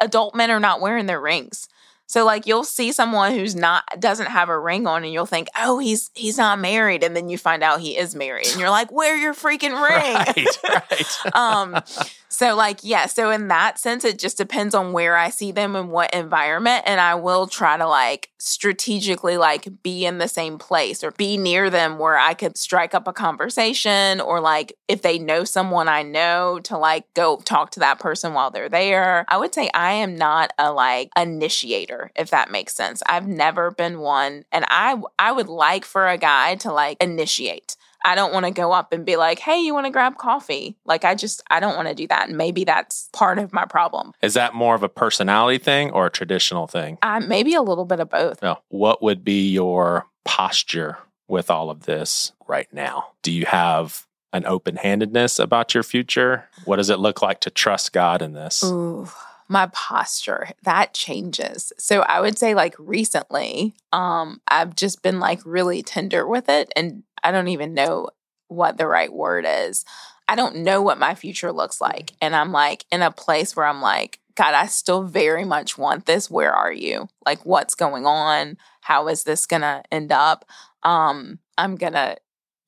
adult 0.00 0.34
men 0.34 0.50
are 0.50 0.60
not 0.60 0.80
wearing 0.80 1.06
their 1.06 1.20
rings. 1.20 1.68
So 2.12 2.26
like 2.26 2.46
you'll 2.46 2.64
see 2.64 2.92
someone 2.92 3.32
who's 3.32 3.56
not 3.56 3.84
doesn't 3.98 4.26
have 4.26 4.50
a 4.50 4.58
ring 4.60 4.86
on 4.86 5.02
and 5.02 5.10
you'll 5.10 5.24
think, 5.24 5.48
"Oh, 5.58 5.78
he's 5.78 6.10
he's 6.12 6.36
not 6.36 6.58
married." 6.58 7.02
And 7.02 7.16
then 7.16 7.30
you 7.30 7.38
find 7.38 7.62
out 7.62 7.80
he 7.80 7.96
is 7.96 8.14
married 8.14 8.48
and 8.48 8.60
you're 8.60 8.68
like, 8.68 8.92
"Wear 8.92 9.16
your 9.16 9.32
freaking 9.32 9.72
ring." 9.82 10.12
Right, 10.62 10.90
right. 10.90 11.34
um 11.34 11.82
so 12.32 12.56
like 12.56 12.80
yeah, 12.82 13.06
so 13.06 13.30
in 13.30 13.48
that 13.48 13.78
sense 13.78 14.04
it 14.04 14.18
just 14.18 14.38
depends 14.38 14.74
on 14.74 14.92
where 14.92 15.16
I 15.16 15.30
see 15.30 15.52
them 15.52 15.76
and 15.76 15.90
what 15.90 16.14
environment 16.14 16.84
and 16.86 17.00
I 17.00 17.14
will 17.14 17.46
try 17.46 17.76
to 17.76 17.86
like 17.86 18.30
strategically 18.38 19.36
like 19.36 19.68
be 19.82 20.04
in 20.04 20.18
the 20.18 20.28
same 20.28 20.58
place 20.58 21.04
or 21.04 21.12
be 21.12 21.36
near 21.36 21.70
them 21.70 21.98
where 21.98 22.18
I 22.18 22.34
could 22.34 22.56
strike 22.56 22.94
up 22.94 23.06
a 23.06 23.12
conversation 23.12 24.20
or 24.20 24.40
like 24.40 24.72
if 24.88 25.02
they 25.02 25.18
know 25.18 25.44
someone 25.44 25.88
I 25.88 26.02
know 26.02 26.58
to 26.64 26.78
like 26.78 27.12
go 27.14 27.36
talk 27.36 27.70
to 27.72 27.80
that 27.80 28.00
person 28.00 28.34
while 28.34 28.50
they're 28.50 28.68
there. 28.68 29.24
I 29.28 29.36
would 29.36 29.54
say 29.54 29.70
I 29.74 29.92
am 29.92 30.16
not 30.16 30.52
a 30.58 30.72
like 30.72 31.10
initiator 31.16 32.10
if 32.16 32.30
that 32.30 32.50
makes 32.50 32.74
sense. 32.74 33.02
I've 33.06 33.28
never 33.28 33.70
been 33.70 34.00
one 34.00 34.44
and 34.50 34.64
I 34.68 35.00
I 35.18 35.32
would 35.32 35.48
like 35.48 35.84
for 35.84 36.08
a 36.08 36.18
guy 36.18 36.56
to 36.56 36.72
like 36.72 37.02
initiate. 37.02 37.76
I 38.04 38.14
don't 38.14 38.32
want 38.32 38.46
to 38.46 38.52
go 38.52 38.72
up 38.72 38.92
and 38.92 39.04
be 39.04 39.16
like, 39.16 39.38
hey, 39.38 39.58
you 39.58 39.74
want 39.74 39.86
to 39.86 39.90
grab 39.92 40.16
coffee? 40.16 40.76
Like, 40.84 41.04
I 41.04 41.14
just, 41.14 41.42
I 41.50 41.60
don't 41.60 41.76
want 41.76 41.88
to 41.88 41.94
do 41.94 42.06
that. 42.08 42.28
And 42.28 42.36
maybe 42.36 42.64
that's 42.64 43.08
part 43.12 43.38
of 43.38 43.52
my 43.52 43.64
problem. 43.64 44.12
Is 44.22 44.34
that 44.34 44.54
more 44.54 44.74
of 44.74 44.82
a 44.82 44.88
personality 44.88 45.58
thing 45.58 45.90
or 45.90 46.06
a 46.06 46.10
traditional 46.10 46.66
thing? 46.66 46.98
Uh, 47.02 47.20
maybe 47.20 47.54
a 47.54 47.62
little 47.62 47.84
bit 47.84 48.00
of 48.00 48.10
both. 48.10 48.42
Yeah. 48.42 48.56
What 48.68 49.02
would 49.02 49.24
be 49.24 49.50
your 49.50 50.06
posture 50.24 50.98
with 51.28 51.50
all 51.50 51.70
of 51.70 51.86
this 51.86 52.32
right 52.46 52.72
now? 52.72 53.08
Do 53.22 53.32
you 53.32 53.46
have 53.46 54.06
an 54.32 54.46
open 54.46 54.76
handedness 54.76 55.38
about 55.38 55.74
your 55.74 55.82
future? 55.82 56.48
What 56.64 56.76
does 56.76 56.90
it 56.90 56.98
look 56.98 57.22
like 57.22 57.40
to 57.40 57.50
trust 57.50 57.92
God 57.92 58.22
in 58.22 58.32
this? 58.32 58.62
Ooh 58.64 59.08
my 59.52 59.66
posture 59.66 60.48
that 60.62 60.94
changes. 60.94 61.74
So 61.78 62.00
i 62.00 62.20
would 62.20 62.38
say 62.38 62.54
like 62.54 62.74
recently 62.78 63.74
um 63.92 64.40
i've 64.48 64.74
just 64.74 65.02
been 65.02 65.20
like 65.20 65.40
really 65.44 65.82
tender 65.82 66.26
with 66.26 66.48
it 66.48 66.72
and 66.74 67.02
i 67.22 67.30
don't 67.30 67.48
even 67.48 67.74
know 67.74 68.08
what 68.48 68.78
the 68.78 68.86
right 68.86 69.12
word 69.12 69.44
is. 69.46 69.84
I 70.28 70.34
don't 70.36 70.56
know 70.56 70.80
what 70.82 70.98
my 70.98 71.14
future 71.14 71.52
looks 71.52 71.82
like 71.82 72.12
and 72.22 72.34
i'm 72.34 72.50
like 72.50 72.86
in 72.90 73.02
a 73.02 73.10
place 73.10 73.54
where 73.54 73.66
i'm 73.66 73.82
like 73.82 74.20
god 74.36 74.54
i 74.54 74.66
still 74.66 75.02
very 75.02 75.44
much 75.44 75.76
want 75.76 76.06
this. 76.06 76.30
Where 76.30 76.52
are 76.52 76.72
you? 76.72 77.08
Like 77.26 77.44
what's 77.44 77.74
going 77.74 78.06
on? 78.06 78.56
How 78.80 79.08
is 79.08 79.24
this 79.24 79.44
gonna 79.44 79.82
end 79.92 80.12
up? 80.12 80.46
Um 80.82 81.40
i'm 81.58 81.76
gonna 81.76 82.16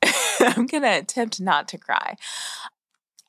i'm 0.41 0.67
gonna 0.67 0.99
attempt 0.99 1.41
not 1.41 1.67
to 1.69 1.79
cry. 1.79 2.17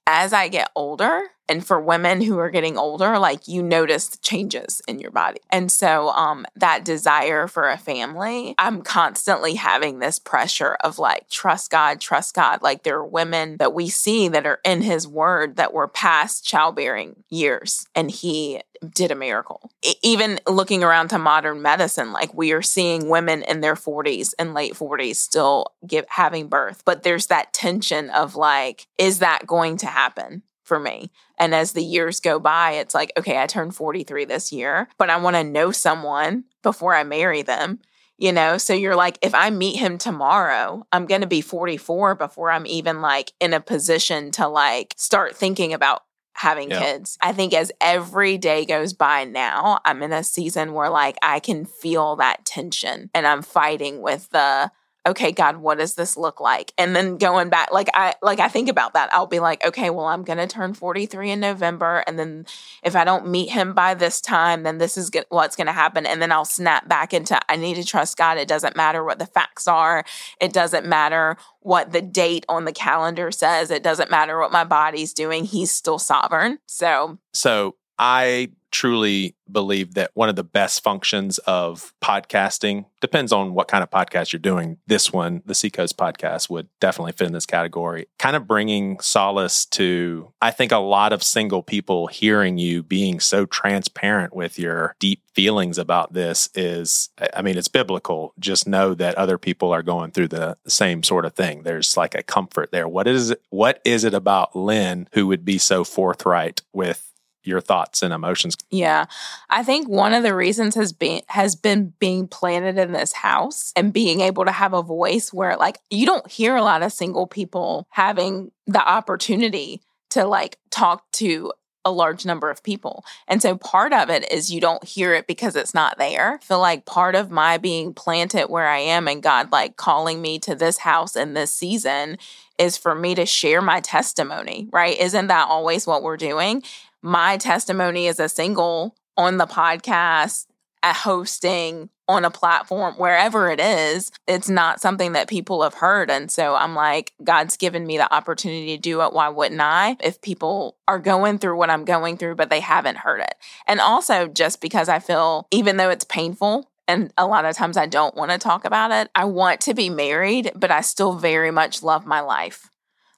As 0.05 0.33
i 0.33 0.49
get 0.49 0.69
older 0.75 1.29
and 1.47 1.65
for 1.65 1.79
women 1.79 2.21
who 2.21 2.37
are 2.37 2.49
getting 2.49 2.77
older 2.77 3.17
like 3.19 3.47
you 3.47 3.61
notice 3.61 4.17
changes 4.17 4.81
in 4.87 4.99
your 4.99 5.11
body 5.11 5.39
and 5.49 5.71
so 5.71 6.09
um 6.09 6.45
that 6.55 6.83
desire 6.85 7.47
for 7.47 7.69
a 7.69 7.77
family 7.77 8.55
i'm 8.57 8.81
constantly 8.81 9.55
having 9.55 9.99
this 9.99 10.19
pressure 10.19 10.75
of 10.81 10.99
like 10.99 11.29
trust 11.29 11.71
god 11.71 11.99
trust 11.99 12.33
god 12.35 12.61
like 12.61 12.83
there 12.83 12.97
are 12.97 13.05
women 13.05 13.57
that 13.57 13.73
we 13.73 13.89
see 13.89 14.27
that 14.27 14.45
are 14.45 14.59
in 14.63 14.81
his 14.81 15.07
word 15.07 15.55
that 15.55 15.73
were 15.73 15.87
past 15.87 16.45
childbearing 16.45 17.23
years 17.29 17.85
and 17.95 18.11
he 18.11 18.61
did 18.93 19.11
a 19.11 19.15
miracle. 19.15 19.71
Even 20.01 20.39
looking 20.47 20.83
around 20.83 21.09
to 21.09 21.17
modern 21.17 21.61
medicine, 21.61 22.11
like 22.11 22.33
we 22.33 22.51
are 22.51 22.61
seeing 22.61 23.09
women 23.09 23.43
in 23.43 23.61
their 23.61 23.75
40s 23.75 24.33
and 24.37 24.53
late 24.53 24.73
40s 24.73 25.15
still 25.15 25.73
give 25.85 26.05
having 26.09 26.47
birth. 26.47 26.83
But 26.85 27.03
there's 27.03 27.27
that 27.27 27.53
tension 27.53 28.09
of 28.09 28.35
like, 28.35 28.87
is 28.97 29.19
that 29.19 29.47
going 29.47 29.77
to 29.77 29.87
happen? 29.87 30.43
For 30.65 30.79
me. 30.79 31.11
And 31.37 31.55
as 31.55 31.71
the 31.71 31.83
years 31.83 32.19
go 32.19 32.39
by, 32.39 32.73
it's 32.73 32.93
like, 32.93 33.13
okay, 33.17 33.41
I 33.41 33.47
turned 33.47 33.75
43 33.75 34.25
this 34.25 34.51
year, 34.51 34.89
but 34.97 35.09
I 35.09 35.17
want 35.17 35.35
to 35.37 35.43
know 35.43 35.71
someone 35.71 36.45
before 36.63 36.93
I 36.93 37.03
marry 37.03 37.43
them. 37.43 37.79
You 38.17 38.31
know, 38.31 38.57
so 38.57 38.73
you're 38.73 38.95
like, 38.95 39.19
if 39.21 39.35
I 39.35 39.49
meet 39.49 39.75
him 39.75 39.97
tomorrow, 39.97 40.87
I'm 40.93 41.05
going 41.05 41.19
to 41.19 41.27
be 41.27 41.41
44 41.41 42.15
before 42.15 42.49
I'm 42.49 42.65
even 42.65 43.01
like 43.01 43.33
in 43.41 43.53
a 43.53 43.59
position 43.59 44.31
to 44.31 44.47
like 44.47 44.93
start 44.97 45.35
thinking 45.35 45.73
about 45.73 46.03
having 46.31 46.71
yeah. 46.71 46.79
kids. 46.79 47.17
I 47.21 47.33
think 47.33 47.53
as 47.53 47.73
every 47.81 48.37
day 48.37 48.65
goes 48.65 48.93
by 48.93 49.25
now, 49.25 49.79
I'm 49.83 50.01
in 50.01 50.13
a 50.13 50.23
season 50.23 50.71
where 50.73 50.89
like 50.89 51.17
I 51.21 51.41
can 51.41 51.65
feel 51.65 52.15
that 52.17 52.45
tension 52.45 53.09
and 53.13 53.27
I'm 53.27 53.41
fighting 53.41 54.01
with 54.01 54.29
the 54.29 54.71
okay 55.05 55.31
god 55.31 55.57
what 55.57 55.77
does 55.77 55.95
this 55.95 56.17
look 56.17 56.39
like? 56.39 56.73
And 56.77 56.95
then 56.95 57.17
going 57.17 57.49
back 57.49 57.71
like 57.71 57.89
i 57.93 58.15
like 58.21 58.39
i 58.39 58.47
think 58.47 58.69
about 58.69 58.93
that. 58.93 59.13
I'll 59.13 59.27
be 59.27 59.39
like 59.39 59.65
okay 59.65 59.89
well 59.89 60.05
i'm 60.05 60.23
going 60.23 60.39
to 60.39 60.47
turn 60.47 60.73
43 60.73 61.31
in 61.31 61.39
november 61.39 62.03
and 62.07 62.17
then 62.17 62.45
if 62.83 62.95
i 62.95 63.03
don't 63.03 63.27
meet 63.27 63.49
him 63.49 63.73
by 63.73 63.93
this 63.93 64.19
time 64.21 64.63
then 64.63 64.77
this 64.77 64.97
is 64.97 65.09
get, 65.09 65.25
what's 65.29 65.55
going 65.55 65.67
to 65.67 65.73
happen 65.73 66.05
and 66.05 66.21
then 66.21 66.31
i'll 66.31 66.45
snap 66.45 66.87
back 66.87 67.13
into 67.13 67.39
i 67.51 67.55
need 67.55 67.75
to 67.75 67.83
trust 67.83 68.17
god. 68.17 68.37
It 68.37 68.47
doesn't 68.47 68.75
matter 68.75 69.03
what 69.03 69.19
the 69.19 69.25
facts 69.25 69.67
are. 69.67 70.03
It 70.39 70.53
doesn't 70.53 70.85
matter 70.85 71.37
what 71.59 71.91
the 71.91 72.01
date 72.01 72.45
on 72.49 72.65
the 72.65 72.71
calendar 72.71 73.31
says. 73.31 73.71
It 73.71 73.83
doesn't 73.83 74.11
matter 74.11 74.39
what 74.39 74.51
my 74.51 74.63
body's 74.63 75.13
doing. 75.13 75.45
He's 75.45 75.71
still 75.71 75.99
sovereign. 75.99 76.59
So 76.67 77.17
so 77.33 77.75
i 77.97 78.49
truly 78.75 79.37
believe 79.49 79.93
that 79.93 80.11
one 80.15 80.27
of 80.27 80.35
the 80.35 80.43
best 80.43 80.83
functions 80.83 81.37
of 81.39 81.93
podcasting 82.03 82.83
depends 82.99 83.31
on 83.31 83.53
what 83.53 83.69
kind 83.69 83.81
of 83.81 83.89
podcast 83.89 84.33
you're 84.33 84.39
doing. 84.39 84.77
This 84.85 85.13
one, 85.13 85.41
the 85.45 85.55
Seacoast 85.55 85.97
podcast, 85.97 86.49
would 86.49 86.67
definitely 86.81 87.13
fit 87.13 87.27
in 87.27 87.33
this 87.33 87.45
category. 87.45 88.07
Kind 88.19 88.35
of 88.35 88.47
bringing 88.47 88.99
solace 88.99 89.65
to, 89.67 90.33
I 90.41 90.51
think, 90.51 90.73
a 90.73 90.77
lot 90.77 91.13
of 91.13 91.23
single 91.23 91.63
people 91.63 92.07
hearing 92.07 92.57
you 92.57 92.83
being 92.83 93.21
so 93.21 93.45
transparent 93.45 94.35
with 94.35 94.59
your 94.59 94.93
deep 94.99 95.21
feelings 95.33 95.77
about 95.77 96.11
this 96.11 96.49
is, 96.53 97.09
I 97.33 97.41
mean, 97.41 97.57
it's 97.57 97.69
biblical. 97.69 98.33
Just 98.39 98.67
know 98.67 98.93
that 98.95 99.15
other 99.15 99.37
people 99.37 99.71
are 99.71 99.83
going 99.83 100.11
through 100.11 100.29
the 100.29 100.57
same 100.67 101.01
sort 101.01 101.23
of 101.25 101.33
thing. 101.33 101.63
There's 101.63 101.95
like 101.95 102.13
a 102.13 102.23
comfort 102.23 102.71
there. 102.71 102.89
What 102.89 103.07
is 103.07 103.31
it, 103.31 103.41
what 103.49 103.81
is 103.85 104.03
it 104.03 104.13
about 104.13 104.53
Lynne 104.53 105.07
who 105.13 105.27
would 105.27 105.45
be 105.45 105.59
so 105.59 105.85
forthright 105.85 106.61
with 106.73 107.13
your 107.45 107.61
thoughts 107.61 108.01
and 108.03 108.13
emotions. 108.13 108.55
Yeah. 108.69 109.05
I 109.49 109.63
think 109.63 109.87
one 109.87 110.13
of 110.13 110.23
the 110.23 110.35
reasons 110.35 110.75
has 110.75 110.93
been 110.93 111.21
has 111.27 111.55
been 111.55 111.93
being 111.99 112.27
planted 112.27 112.77
in 112.77 112.91
this 112.91 113.13
house 113.13 113.71
and 113.75 113.93
being 113.93 114.21
able 114.21 114.45
to 114.45 114.51
have 114.51 114.73
a 114.73 114.81
voice 114.81 115.33
where 115.33 115.57
like 115.57 115.79
you 115.89 116.05
don't 116.05 116.29
hear 116.29 116.55
a 116.55 116.63
lot 116.63 116.83
of 116.83 116.91
single 116.91 117.27
people 117.27 117.87
having 117.89 118.51
the 118.67 118.85
opportunity 118.85 119.81
to 120.11 120.25
like 120.25 120.57
talk 120.69 121.09
to 121.13 121.51
a 121.85 121.91
large 121.91 122.25
number 122.25 122.49
of 122.49 122.63
people. 122.63 123.05
And 123.27 123.41
so 123.41 123.55
part 123.55 123.93
of 123.93 124.09
it 124.09 124.29
is 124.31 124.51
you 124.51 124.59
don't 124.59 124.83
hear 124.83 125.13
it 125.13 125.27
because 125.27 125.55
it's 125.55 125.75
not 125.75 125.99
there. 125.99 126.39
I 126.41 126.45
feel 126.45 126.59
like 126.59 126.85
part 126.85 127.13
of 127.13 127.29
my 127.29 127.59
being 127.59 127.93
planted 127.93 128.47
where 128.47 128.67
I 128.67 128.79
am 128.79 129.07
and 129.07 129.21
God 129.21 129.51
like 129.51 129.77
calling 129.77 130.19
me 130.19 130.39
to 130.39 130.55
this 130.55 130.79
house 130.79 131.15
in 131.15 131.35
this 131.35 131.51
season 131.51 132.17
is 132.57 132.75
for 132.75 132.95
me 132.95 133.13
to 133.15 133.25
share 133.25 133.61
my 133.61 133.81
testimony, 133.81 134.67
right? 134.71 134.97
Isn't 134.97 135.27
that 135.27 135.47
always 135.47 135.85
what 135.85 136.01
we're 136.01 136.17
doing? 136.17 136.63
My 137.01 137.37
testimony 137.37 138.07
as 138.07 138.19
a 138.19 138.29
single 138.29 138.95
on 139.17 139.37
the 139.37 139.47
podcast, 139.47 140.45
at 140.85 140.95
hosting 140.95 141.89
on 142.07 142.23
a 142.23 142.29
platform, 142.29 142.93
wherever 142.95 143.49
it 143.49 143.59
is, 143.59 144.11
it's 144.27 144.47
not 144.47 144.79
something 144.79 145.13
that 145.13 145.27
people 145.27 145.63
have 145.63 145.73
heard. 145.73 146.11
And 146.11 146.29
so 146.29 146.53
I'm 146.53 146.75
like, 146.75 147.13
God's 147.23 147.57
given 147.57 147.87
me 147.87 147.97
the 147.97 148.13
opportunity 148.13 148.75
to 148.75 148.81
do 148.81 149.01
it. 149.01 149.11
Why 149.11 149.29
wouldn't 149.29 149.59
I? 149.59 149.97
If 149.99 150.21
people 150.21 150.77
are 150.87 150.99
going 150.99 151.39
through 151.39 151.57
what 151.57 151.71
I'm 151.71 151.85
going 151.85 152.17
through, 152.17 152.35
but 152.35 152.51
they 152.51 152.59
haven't 152.59 152.99
heard 152.99 153.21
it. 153.21 153.33
And 153.65 153.79
also, 153.79 154.27
just 154.27 154.61
because 154.61 154.87
I 154.87 154.99
feel, 154.99 155.47
even 155.49 155.77
though 155.77 155.89
it's 155.89 156.05
painful, 156.05 156.69
and 156.87 157.11
a 157.17 157.25
lot 157.25 157.45
of 157.45 157.55
times 157.55 157.77
I 157.77 157.87
don't 157.87 158.15
want 158.15 158.29
to 158.29 158.37
talk 158.37 158.63
about 158.63 158.91
it. 158.91 159.09
I 159.15 159.25
want 159.25 159.61
to 159.61 159.73
be 159.73 159.89
married, 159.89 160.51
but 160.55 160.69
I 160.69 160.81
still 160.81 161.13
very 161.13 161.49
much 161.49 161.81
love 161.81 162.05
my 162.05 162.19
life. 162.19 162.69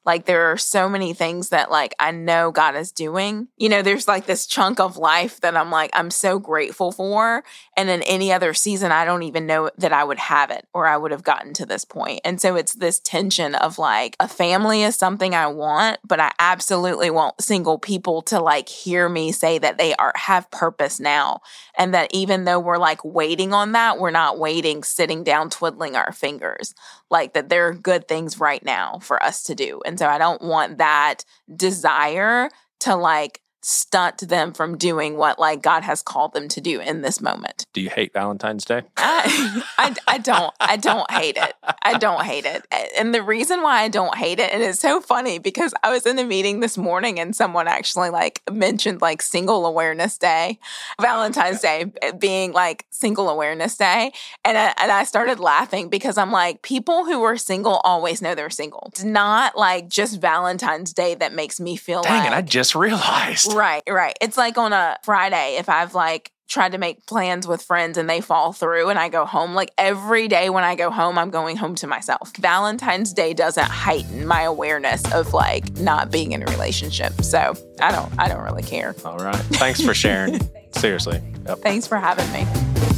Like 0.08 0.24
there 0.24 0.50
are 0.54 0.58
so 0.58 0.88
many 0.88 1.14
things 1.14 1.50
that 1.50 1.70
like 1.70 1.94
I 2.00 2.12
know 2.12 2.50
God 2.50 2.78
is 2.78 2.94
doing. 2.94 3.50
You 3.58 3.68
know, 3.68 3.82
there's 3.82 4.08
like 4.08 4.26
this 4.26 4.46
chunk 4.48 4.80
of 4.80 4.96
life 4.96 5.42
that 5.42 5.58
I'm 5.58 5.70
like 5.70 5.90
I'm 5.92 6.10
so 6.12 6.40
grateful 6.40 6.94
for 6.94 7.44
and 7.76 7.90
in 7.90 8.02
any 8.04 8.32
other 8.32 8.54
season 8.54 8.94
I 8.94 9.04
don't 9.04 9.24
even 9.24 9.46
know 9.46 9.70
that 9.78 9.92
I 9.92 10.06
would 10.06 10.18
have 10.18 10.50
it 10.50 10.66
or 10.74 10.88
I 10.88 10.96
would 10.96 11.12
have 11.12 11.24
gotten 11.24 11.54
to 11.56 11.66
this 11.66 11.84
point. 11.84 12.22
And 12.24 12.40
so 12.40 12.56
it's 12.56 12.76
this 12.76 13.02
tension 13.02 13.54
of 13.54 13.78
like 13.78 14.16
a 14.22 14.30
family 14.30 14.82
is 14.82 14.96
something 14.96 15.36
I 15.36 15.48
want, 15.48 16.00
but 16.08 16.22
I 16.22 16.32
absolutely 16.40 17.10
want 17.10 17.42
single 17.42 17.78
people 17.78 18.22
to 18.24 18.40
like 18.40 18.70
hear 18.70 19.10
me 19.10 19.34
say 19.34 19.58
that 19.58 19.78
they 19.78 19.94
are 19.96 20.14
have 20.16 20.50
purpose 20.52 21.02
now 21.02 21.42
and 21.78 21.94
that 21.94 22.14
even 22.14 22.46
though 22.46 22.60
we're 22.60 22.78
like 22.78 23.04
waiting 23.04 23.54
on 23.54 23.74
that, 23.74 24.00
we're 24.00 24.12
not 24.12 24.40
waiting 24.40 24.86
sitting 24.86 25.26
down 25.26 25.50
twiddling 25.50 25.98
our 25.98 26.14
fingers 26.14 26.74
like 27.10 27.34
that 27.34 27.50
there 27.50 27.68
are 27.68 27.74
good 27.74 28.08
things 28.08 28.40
right 28.40 28.64
now 28.64 29.00
for 29.00 29.22
us 29.24 29.44
to 29.44 29.56
do. 29.56 29.82
And 29.86 29.98
so 29.98 30.08
I 30.08 30.18
don't 30.18 30.42
want 30.42 30.78
that 30.80 31.24
desire 31.56 32.50
to 32.82 32.96
like 32.96 33.42
stunt 33.68 34.30
them 34.30 34.54
from 34.54 34.78
doing 34.78 35.18
what 35.18 35.38
like 35.38 35.62
God 35.62 35.84
has 35.84 36.02
called 36.02 36.34
them 36.34 36.48
to 36.48 36.62
do 36.62 36.80
in 36.80 37.02
this 37.02 37.20
moment. 37.20 37.66
Do 37.74 37.82
you 37.82 37.90
hate 37.90 38.14
Valentine's 38.14 38.64
Day? 38.64 38.84
I, 38.98 39.64
I, 39.78 39.96
I 40.08 40.18
don't. 40.20 40.54
I 40.60 40.78
don't 40.78 41.10
hate 41.12 41.36
it. 41.36 41.54
I 41.84 41.98
don't 41.98 42.24
hate 42.24 42.46
it. 42.46 42.66
And 42.98 43.14
the 43.14 43.22
reason 43.22 43.62
why 43.62 43.82
I 43.82 43.90
don't 43.90 44.16
hate 44.16 44.40
it, 44.40 44.54
and 44.54 44.64
it's 44.64 44.80
so 44.80 45.02
funny 45.02 45.38
because 45.38 45.74
I 45.84 45.92
was 45.92 46.06
in 46.06 46.18
a 46.18 46.24
meeting 46.24 46.62
this 46.62 46.78
morning 46.78 47.20
and 47.20 47.36
someone 47.36 47.68
actually 47.68 48.10
like 48.10 48.42
mentioned 48.50 49.02
like 49.02 49.22
Single 49.22 49.66
Awareness 49.66 50.18
Day, 50.18 50.60
Valentine's 51.02 51.60
Day 51.60 51.92
being 52.18 52.54
like 52.54 52.86
Single 52.90 53.28
Awareness 53.28 53.76
Day, 53.76 54.14
and 54.46 54.58
I, 54.58 54.74
and 54.82 54.92
I 54.92 55.04
started 55.04 55.42
laughing 55.42 55.90
because 55.90 56.18
I'm 56.18 56.32
like, 56.32 56.62
people 56.62 57.04
who 57.04 57.22
are 57.24 57.36
single 57.36 57.82
always 57.84 58.22
know 58.22 58.34
they're 58.34 58.50
single. 58.50 58.92
It's 58.94 59.04
not 59.04 59.58
like 59.58 59.90
just 59.90 60.22
Valentine's 60.22 60.94
Day 60.94 61.16
that 61.16 61.34
makes 61.34 61.60
me 61.60 61.76
feel 61.76 62.02
Dang 62.04 62.24
like 62.24 62.32
it! 62.32 62.34
I 62.34 62.42
just 62.42 62.76
realized. 62.76 63.57
Right, 63.58 63.84
right. 63.90 64.16
It's 64.22 64.38
like 64.38 64.58
on 64.58 64.72
a 64.72 64.98
Friday 65.04 65.56
if 65.58 65.68
I've 65.68 65.96
like 65.96 66.32
tried 66.48 66.72
to 66.74 66.78
make 66.78 67.06
plans 67.06 67.46
with 67.48 67.62
friends 67.62 67.98
and 67.98 68.10
they 68.10 68.22
fall 68.22 68.54
through 68.54 68.90
and 68.90 68.98
I 69.00 69.10
go 69.10 69.26
home. 69.26 69.54
Like 69.54 69.72
every 69.78 70.28
day 70.28 70.50
when 70.50 70.64
I 70.64 70.76
go 70.76 70.90
home, 70.90 71.18
I'm 71.18 71.30
going 71.30 71.58
home 71.58 71.76
to 71.76 71.88
myself. 71.88 72.32
Valentine's 72.38 73.14
Day 73.14 73.34
doesn't 73.34 73.68
heighten 73.68 74.26
my 74.28 74.44
awareness 74.44 75.12
of 75.12 75.34
like 75.34 75.78
not 75.78 76.12
being 76.12 76.32
in 76.34 76.44
a 76.44 76.46
relationship. 76.46 77.22
So 77.24 77.54
I 77.82 77.92
don't 77.92 78.14
I 78.20 78.28
don't 78.28 78.44
really 78.44 78.64
care. 78.64 78.96
All 79.04 79.18
right. 79.18 79.36
Thanks 79.36 79.82
for 79.82 79.94
sharing. 79.94 80.40
Seriously. 80.74 81.22
Yep. 81.48 81.60
Thanks 81.60 81.88
for 81.88 81.98
having 81.98 82.32
me. 82.32 82.97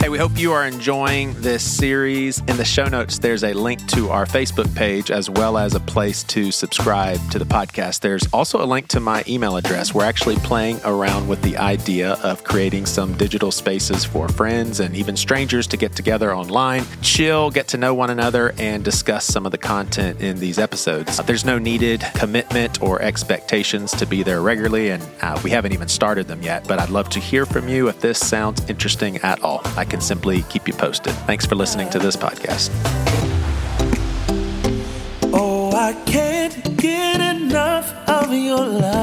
Hey, 0.00 0.08
we 0.08 0.16
hope 0.16 0.38
you 0.38 0.52
are 0.52 0.66
enjoying 0.66 1.34
this 1.42 1.62
series. 1.62 2.38
In 2.48 2.56
the 2.56 2.64
show 2.64 2.86
notes, 2.86 3.18
there's 3.18 3.44
a 3.44 3.52
link 3.52 3.86
to 3.88 4.08
our 4.08 4.24
Facebook 4.24 4.74
page 4.74 5.10
as 5.10 5.28
well 5.28 5.58
as 5.58 5.74
a 5.74 5.80
place 5.80 6.22
to 6.24 6.50
subscribe 6.50 7.20
to 7.32 7.38
the 7.38 7.44
podcast. 7.44 8.00
There's 8.00 8.26
also 8.32 8.64
a 8.64 8.64
link 8.64 8.88
to 8.88 9.00
my 9.00 9.22
email 9.28 9.58
address. 9.58 9.92
We're 9.92 10.06
actually 10.06 10.36
playing 10.36 10.80
around 10.86 11.28
with 11.28 11.42
the 11.42 11.58
idea 11.58 12.14
of 12.22 12.44
creating 12.44 12.86
some 12.86 13.12
digital 13.18 13.52
spaces 13.52 14.02
for 14.02 14.26
friends 14.28 14.80
and 14.80 14.96
even 14.96 15.18
strangers 15.18 15.66
to 15.66 15.76
get 15.76 15.94
together 15.94 16.34
online, 16.34 16.86
chill, 17.02 17.50
get 17.50 17.68
to 17.68 17.76
know 17.76 17.92
one 17.92 18.08
another, 18.08 18.54
and 18.56 18.82
discuss 18.82 19.26
some 19.26 19.44
of 19.44 19.52
the 19.52 19.58
content 19.58 20.22
in 20.22 20.38
these 20.40 20.58
episodes. 20.58 21.18
There's 21.18 21.44
no 21.44 21.58
needed 21.58 22.02
commitment 22.14 22.82
or 22.82 23.02
expectations 23.02 23.92
to 23.92 24.06
be 24.06 24.22
there 24.22 24.40
regularly, 24.40 24.92
and 24.92 25.06
uh, 25.20 25.38
we 25.44 25.50
haven't 25.50 25.72
even 25.72 25.88
started 25.88 26.26
them 26.26 26.40
yet, 26.40 26.66
but 26.66 26.78
I'd 26.78 26.88
love 26.88 27.10
to 27.10 27.20
hear 27.20 27.44
from 27.44 27.68
you 27.68 27.88
if 27.88 28.00
this 28.00 28.18
sounds 28.18 28.64
interesting 28.70 29.18
at 29.18 29.42
all. 29.42 29.60
I 29.76 29.89
can 29.90 30.00
simply 30.00 30.42
keep 30.44 30.68
you 30.68 30.72
posted. 30.72 31.12
Thanks 31.26 31.44
for 31.44 31.56
listening 31.56 31.90
to 31.90 31.98
this 31.98 32.16
podcast. 32.16 32.70
Oh, 35.32 35.72
I 35.74 35.92
can't 36.06 36.76
get 36.76 37.20
enough 37.20 37.92
of 38.08 38.32
your 38.32 38.64
love. 38.64 38.99